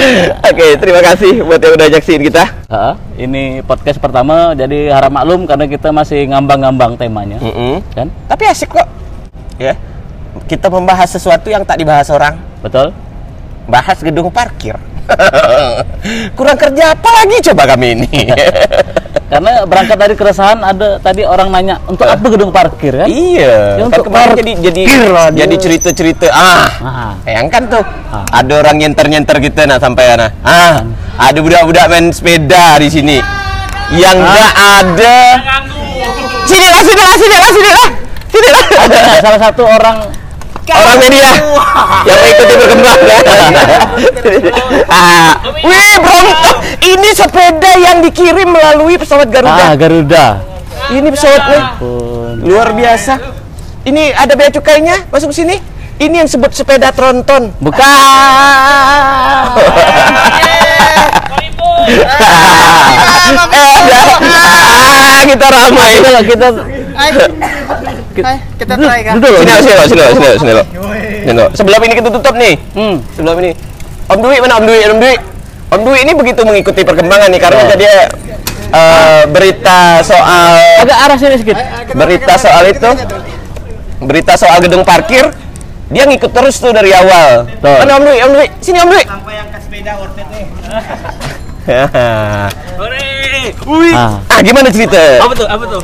Oke, 0.50 0.66
terima 0.80 1.00
kasih 1.04 1.44
buat 1.44 1.60
yang 1.60 1.74
udah 1.76 1.88
nyaksiin 1.92 2.22
kita. 2.24 2.44
Ha, 2.70 2.96
ini 3.20 3.60
podcast 3.64 3.98
pertama 4.00 4.52
jadi 4.56 4.92
harap 4.92 5.12
maklum 5.12 5.44
karena 5.44 5.66
kita 5.68 5.92
masih 5.92 6.26
ngambang-ngambang 6.30 6.96
temanya. 6.96 7.38
Mm-mm. 7.40 7.84
Kan? 7.92 8.08
Tapi 8.28 8.42
asik 8.48 8.72
kok. 8.72 8.86
Ya. 9.60 9.76
Kita 10.46 10.70
membahas 10.70 11.10
sesuatu 11.10 11.50
yang 11.50 11.66
tak 11.66 11.82
dibahas 11.82 12.08
orang. 12.08 12.38
Betul? 12.62 12.94
Bahas 13.66 13.98
gedung 14.00 14.30
parkir. 14.30 14.78
Kurang 16.38 16.58
kerja 16.58 16.94
apa 16.94 17.10
lagi 17.22 17.36
coba 17.50 17.62
kami 17.74 17.98
ini? 17.98 18.08
Karena 19.30 19.62
berangkat 19.62 19.94
dari 19.94 20.14
keresahan 20.18 20.58
ada 20.58 20.98
tadi 20.98 21.22
orang 21.22 21.54
nanya 21.54 21.78
untuk 21.86 22.02
apa 22.02 22.26
gedung 22.26 22.50
parkir 22.50 22.98
kan? 22.98 23.06
iya. 23.06 23.78
Ya, 23.78 23.84
untuk 23.86 24.10
kemarin 24.10 24.34
parkir 24.34 24.42
jadi 24.42 24.52
jadi 24.58 24.80
lah 25.06 25.26
dia. 25.30 25.46
jadi 25.46 25.54
cerita-cerita 25.54 26.26
ah. 26.34 26.66
Ah. 26.82 27.12
Yang 27.22 27.46
kan 27.54 27.62
tuh 27.70 27.84
Ah. 28.10 28.26
ada 28.34 28.52
orang 28.58 28.82
nyenter-nyenter 28.82 29.38
gitu 29.38 29.62
nah 29.70 29.78
sampai 29.78 30.18
nah. 30.18 30.34
Ah, 30.42 30.82
ada 31.14 31.38
budak-budak 31.38 31.86
main 31.86 32.10
sepeda 32.10 32.82
di 32.82 32.90
sini. 32.90 33.16
Yang 33.94 34.18
Ah. 34.18 34.26
enggak 34.26 34.52
ada. 34.58 35.16
Sini 36.42 36.66
lah, 36.66 36.82
sini 36.82 37.02
lah, 37.06 37.14
sini 37.14 37.36
lah, 37.38 37.50
sini 37.54 37.70
lah. 37.70 37.88
Sini 38.34 38.48
lah. 38.50 38.64
Ada 38.82 38.98
salah 39.22 39.40
satu 39.46 39.62
orang 39.62 39.96
Orang 40.70 40.98
media 41.02 41.30
yang 42.08 42.18
mengikuti 42.22 42.54
berkembang 42.54 43.00
kan. 43.02 43.24
ah, 44.94 45.30
wih, 45.66 45.90
Bronto, 45.98 46.52
ini 46.86 47.08
sepeda 47.10 47.72
yang 47.78 47.98
dikirim 48.04 48.48
melalui 48.48 48.94
pesawat 48.94 49.26
ah 49.30 49.74
Garuda. 49.74 49.74
Garuda. 49.74 50.26
Ini 50.90 51.08
pesawatnya 51.10 51.60
luar 52.42 52.72
biasa. 52.74 53.18
Ini 53.86 54.14
ada 54.14 54.36
bea 54.36 54.50
cukainya 54.52 55.08
masuk 55.10 55.34
sini. 55.34 55.58
Ini 56.00 56.24
yang 56.24 56.28
sebut 56.32 56.48
sepeda 56.56 56.96
tronton. 56.96 57.52
Bukan. 57.60 57.84
eh, 60.40 61.04
ya. 61.92 62.08
ah, 64.08 65.20
kita 65.28 65.46
ramai. 65.52 65.92
Kita 66.00 66.08
lah 66.08 66.24
kita 66.24 66.48
Hai, 68.10 68.42
kita 68.58 68.74
try 68.74 69.00
kan. 69.06 69.22
duduk. 69.22 69.38
Sini, 69.38 69.52
sini, 69.54 69.62
sini, 69.62 69.86
sini, 69.86 70.02
lo, 70.02 70.34
sini, 70.34 70.52
lo. 70.52 70.62
Sini, 71.22 71.32
lo. 71.32 71.46
Sebelum 71.54 71.80
ini 71.86 71.94
kita 71.94 72.10
tutup 72.10 72.34
nih. 72.34 72.54
Hmm. 72.74 72.98
Sebelum 73.14 73.38
ini. 73.38 73.54
Om 74.10 74.18
Dwi 74.18 74.36
mana 74.42 74.54
Om 74.58 74.64
Dwi? 74.66 74.78
Om 74.84 74.98
Dwi. 74.98 75.14
Om 75.70 75.80
Dwi 75.86 75.98
ini 76.02 76.12
begitu 76.18 76.42
mengikuti 76.42 76.82
perkembangan 76.82 77.30
nih 77.30 77.38
karena 77.38 77.62
Oh. 77.62 77.78
dia 77.78 78.10
eh, 78.70 79.22
berita 79.26 80.02
soal 80.02 80.58
Agak 80.82 80.98
arah 81.00 81.14
sini 81.14 81.38
sedikit. 81.38 81.54
berita 81.92 82.34
soal 82.34 82.66
itu 82.66 82.90
berita 84.00 84.32
soal 84.34 84.58
gedung 84.58 84.82
parkir 84.82 85.30
dia 85.90 86.06
ngikut 86.06 86.30
terus 86.30 86.54
tuh 86.58 86.70
dari 86.70 86.90
awal. 86.90 87.46
Mana 87.62 87.92
Om 87.98 88.02
Dwi? 88.02 88.18
Om 88.20 88.30
Dwi, 88.34 88.46
sini 88.58 88.78
Om 88.82 88.90
Dwi. 88.90 89.02
Sampai 89.06 89.34
yang 89.38 89.46
ke 89.46 89.58
sepeda 89.62 89.92
worth 89.94 90.18
it 90.18 90.26
nih. 90.26 90.46
Wih. 93.70 93.94
Ah. 93.94 94.18
Ah, 94.26 94.40
gimana 94.42 94.68
cerita? 94.68 95.22
Apa 95.22 95.34
tuh? 95.34 95.46
Apa 95.46 95.64
tuh? 95.68 95.82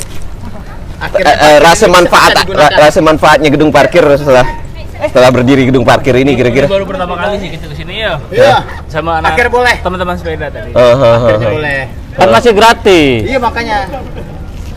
Eh, 0.97 1.21
eh, 1.21 1.57
rasa 1.61 1.87
manfaat 1.87 2.33
ra- 2.47 2.75
rasa 2.81 3.01
manfaatnya 3.01 3.53
gedung 3.53 3.69
parkir 3.69 4.01
setelah 4.17 4.49
setelah 4.97 5.29
berdiri 5.29 5.69
gedung 5.69 5.85
parkir 5.85 6.17
ini 6.17 6.33
kira-kira. 6.33 6.65
baru 6.65 6.89
pertama 6.89 7.15
kali 7.15 7.37
sih 7.37 7.49
kita 7.53 7.69
ke 7.69 7.77
sini 7.77 8.01
ya 8.01 8.17
Iya. 8.33 8.65
sama 8.89 9.21
anak 9.21 9.37
Akhir 9.37 9.53
boleh. 9.53 9.77
teman-teman 9.79 10.17
sepeda 10.17 10.49
tadi 10.49 10.73
oh, 10.73 10.95
Akhirnya 10.97 11.37
oh. 11.43 11.53
boleh. 11.53 11.81
Kan 12.17 12.29
masih 12.33 12.53
gratis. 12.57 13.29
Iya 13.29 13.37
makanya. 13.37 13.79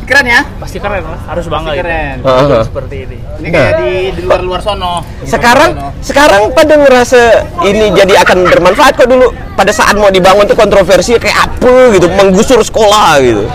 Keren 0.04 0.26
ya? 0.26 0.42
pasti 0.58 0.82
keren 0.82 1.06
lah 1.06 1.22
harus 1.24 1.46
bangga 1.46 1.70
Pasti 1.70 1.78
gitu. 1.78 1.86
keren. 1.86 2.16
Oh. 2.26 2.64
seperti 2.66 2.96
ini 3.06 3.18
Ini 3.40 3.48
kayak 3.48 3.74
di 3.78 3.92
di 4.12 4.22
luar-luar 4.26 4.60
sono. 4.60 5.06
Sekarang 5.24 5.72
sekarang 6.02 6.50
pada 6.52 6.74
ngerasa 6.76 7.22
ini 7.64 7.94
jadi 7.94 8.18
akan 8.20 8.38
bermanfaat 8.50 8.98
kok 8.98 9.06
dulu 9.06 9.30
pada 9.54 9.70
saat 9.70 9.94
mau 9.94 10.10
dibangun 10.10 10.44
tuh 10.44 10.58
kontroversi 10.58 11.14
kayak 11.16 11.48
apa 11.48 11.94
gitu 11.94 12.10
menggusur 12.10 12.60
sekolah 12.60 13.22
gitu. 13.22 13.46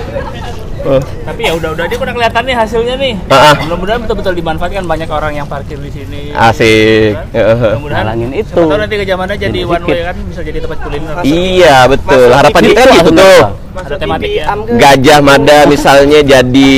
Tapi 1.24 1.40
ya 1.48 1.52
udah-udah 1.56 1.84
dia 1.88 1.96
udah 1.96 2.14
kelihatan 2.14 2.42
nih 2.44 2.56
hasilnya 2.56 2.94
nih 3.00 3.14
ah. 3.32 3.54
mudah-mudahan 3.64 4.00
betul-betul 4.04 4.34
dimanfaatkan 4.36 4.84
banyak 4.84 5.08
orang 5.08 5.32
yang 5.32 5.46
parkir 5.48 5.80
di 5.80 5.90
sini 5.90 6.22
Asik. 6.36 7.16
Kan? 7.16 7.26
Heeh. 7.32 7.56
mudah-mudahan 7.56 8.04
Nalangin 8.04 8.30
itu. 8.36 8.52
siapa 8.52 8.68
tahu 8.68 8.78
nanti 8.78 8.94
ke 9.00 9.04
zamannya 9.08 9.36
jadi 9.40 9.58
one 9.64 9.84
way 9.88 10.00
kan 10.04 10.16
bisa 10.28 10.40
jadi 10.44 10.58
tempat 10.60 10.78
kuliner 10.84 11.14
Iya 11.24 11.76
betul. 11.88 12.28
Harapan 12.30 12.60
Itu 12.60 12.70
kita 12.76 12.92
gitu 13.00 13.10
tuh. 13.16 13.42
ada 13.74 13.96
tematik 13.98 14.30
ya 14.30 14.44
Gajah 14.54 15.18
Mada 15.24 15.58
misalnya 15.66 16.20
jadi 16.22 16.72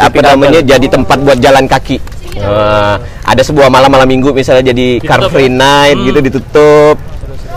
apa 0.00 0.18
namanya 0.24 0.60
jadi 0.64 0.86
tempat 0.90 1.18
buat 1.22 1.38
jalan 1.38 1.70
kaki. 1.70 2.02
Nah, 2.32 2.96
ada 3.22 3.42
sebuah 3.44 3.68
malam 3.68 3.92
malam 3.92 4.08
minggu 4.08 4.32
misalnya 4.34 4.72
jadi 4.72 4.98
car 5.04 5.20
free 5.28 5.52
ya? 5.52 5.54
night 5.54 5.96
gitu 6.02 6.18
ditutup. 6.18 6.96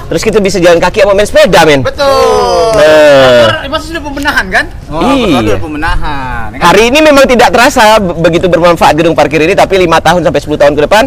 Terus 0.05 0.21
kita 0.21 0.37
bisa 0.37 0.57
jalan 0.57 0.77
kaki 0.77 1.01
sama 1.01 1.13
main 1.13 1.25
sepeda 1.25 1.61
men. 1.63 1.81
Betul. 1.81 2.71
Nah. 2.75 3.65
Masih 3.65 3.91
sudah 3.91 4.03
pembenahan 4.03 4.45
kan? 4.47 4.65
Oh, 4.87 5.01
Iya. 5.03 5.25
betul, 5.35 5.35
ada 5.41 5.55
pembenahan. 5.59 6.47
Kan? 6.49 6.61
Hari 6.61 6.83
ini 6.87 6.99
memang 7.01 7.25
tidak 7.25 7.49
terasa 7.49 7.97
be- 7.97 8.15
begitu 8.15 8.45
bermanfaat 8.45 8.95
gedung 8.95 9.11
parkir 9.11 9.41
ini 9.41 9.51
tapi 9.51 9.75
lima 9.75 9.99
tahun 9.99 10.21
sampai 10.21 10.39
10 10.39 10.55
tahun 10.55 10.73
ke 10.73 10.81
depan 10.81 11.03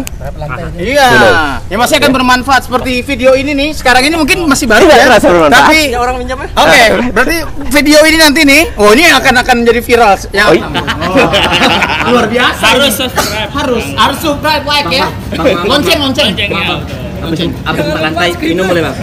Iya. 0.75 1.07
Betul. 1.09 1.33
Ya 1.65 1.77
masih 1.77 1.95
akan 1.97 2.11
bermanfaat 2.13 2.61
seperti 2.63 3.01
video 3.01 3.33
ini 3.33 3.51
nih. 3.53 3.69
Sekarang 3.71 4.01
ini 4.01 4.13
mungkin 4.13 4.45
masih 4.45 4.65
baru 4.65 4.83
Tidak 4.83 4.93
ya. 4.93 5.05
terasa 5.07 5.27
bermanfaat. 5.27 5.65
Tapi 5.65 5.79
orang 5.95 6.15
minjamnya 6.17 6.47
Oke, 6.53 6.83
berarti 7.09 7.37
video 7.71 7.99
ini 8.03 8.17
nanti 8.17 8.41
nih, 8.43 8.61
oh 8.75 8.91
ini 8.91 9.03
akan 9.07 9.33
akan 9.39 9.55
jadi 9.63 9.79
viral. 9.79 10.13
Ya, 10.29 10.43
Oh, 10.45 10.53
iya. 10.53 10.67
luar 12.09 12.25
biasa. 12.27 12.63
harus 12.69 12.93
subscribe 12.93 13.49
harus 13.49 13.85
harus 13.95 14.17
subscribe 14.19 14.63
like 14.63 14.89
ya. 14.91 15.07
Lonceng 15.63 15.99
lonceng. 15.99 16.29
Lonceng. 16.29 17.08
Abis 17.19 17.83
empat 17.83 18.01
lantai 18.01 18.29
minum 18.39 18.65
boleh 18.65 18.81
bang? 18.87 18.95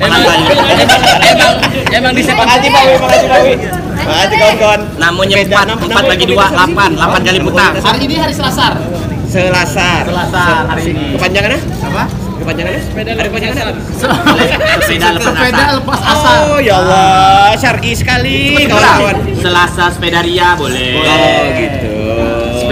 emang 0.00 0.20
emang 1.92 2.12
di 2.16 2.22
sepak 2.24 2.44
Makasih 2.48 2.70
Pak 2.72 2.82
makasih 3.00 3.28
Pak. 3.28 3.40
Makasih 4.02 4.36
kawan-kawan. 4.40 4.80
Namanya 4.98 5.36
empat, 5.46 5.66
empat 5.78 6.04
bagi 6.08 6.26
dua, 6.26 6.44
delapan, 6.50 6.90
delapan 6.96 7.20
kali 7.22 7.38
putar. 7.44 7.72
Hari 7.78 8.00
ini 8.08 8.16
hari 8.18 8.34
Selasa. 8.34 8.66
Selasa. 9.28 9.90
Selasa 10.04 10.44
hari 10.68 10.82
ini. 10.92 11.16
Kepanjangannya? 11.16 11.60
Apa? 11.88 12.04
Kepanjangannya? 12.42 12.80
Sepeda. 12.82 13.10
Apa? 13.14 13.72
Sepeda 14.82 15.06
lepas 15.14 15.32
Sepeda 15.32 15.64
lepas 15.78 16.00
asar. 16.02 16.36
Oh 16.50 16.58
ya 16.58 16.74
Allah, 16.82 17.54
syar'i 17.56 17.92
sekali 17.94 18.66
kawan-kawan. 18.66 19.16
Selasa 19.38 19.84
sepeda 19.94 20.20
ria 20.26 20.58
boleh. 20.58 21.00
Oh 21.00 21.44
gitu. 21.56 21.91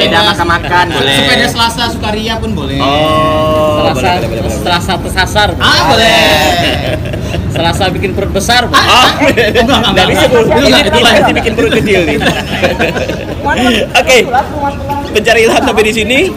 Sepeda 0.00 0.32
makan-makan 0.32 0.96
boleh. 0.96 1.12
Sepeda 1.12 1.44
Selasa 1.52 1.92
Sukaria 1.92 2.40
pun 2.40 2.56
boleh. 2.56 2.80
Oh, 2.80 3.84
Selasa, 3.84 4.16
boleh, 4.16 4.28
boleh, 4.32 4.42
boleh. 4.48 4.56
Selasa 4.64 4.92
tersasar. 4.96 5.48
Ah, 5.60 5.92
boleh. 5.92 6.24
Selasa 7.52 7.92
bikin 7.92 8.16
perut 8.16 8.32
besar. 8.32 8.64
Oh, 8.64 9.08
nggak 9.92 10.06
bisa 10.08 10.24
Bu. 10.32 10.48
Itu 10.48 10.72
Ini 10.72 11.00
nanti 11.04 11.32
bikin 11.36 11.52
perut 11.52 11.76
kecil 11.76 12.00
nih. 12.08 12.16
Oke, 14.00 14.18
pencari 15.12 15.40
ilham 15.44 15.68
sampai 15.68 15.84
di 15.84 15.92
sini. 15.92 16.32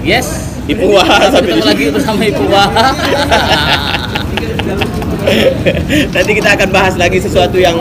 Yes. 0.00 0.56
Ibu 0.64 0.96
Wah 0.96 1.28
sampai 1.28 1.52
di 1.52 1.60
Ketemu 1.60 1.68
lagi 1.68 1.84
sini. 1.84 1.92
bersama 1.92 2.24
Ibu 2.24 2.44
Wah. 2.48 2.72
Nanti 6.16 6.32
kita 6.32 6.56
akan 6.56 6.68
bahas 6.72 6.96
lagi 6.96 7.20
sesuatu 7.20 7.60
yang 7.60 7.76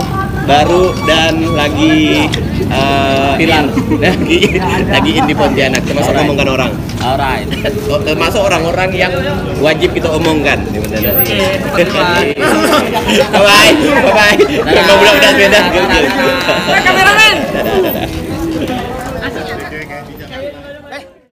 baru 0.45 0.93
dan 1.09 1.41
lagi 1.57 2.29
uh, 2.69 3.14
viral 3.37 3.65
lagi. 4.01 4.39
Lagi 4.95 5.11
di 5.27 5.33
Pontianak 5.35 5.81
termasuk 5.83 6.11
Alright. 6.15 6.27
omongkan 6.27 6.47
orang. 6.49 6.71
Alright. 7.03 7.47
Oh, 7.91 7.99
termasuk 7.99 8.41
orang-orang 8.41 8.89
yang 8.95 9.11
wajib 9.59 9.91
kita 9.91 10.07
omongkan. 10.11 10.63
Di 10.71 10.79
Pontianak. 10.79 11.23
bye 11.75 11.83
bye 13.35 13.71
bye 13.75 14.13
bye 14.15 14.35
memang 14.63 14.97
budak-budak 14.99 15.33
sepeda 15.35 15.59
kameramen 16.81 17.35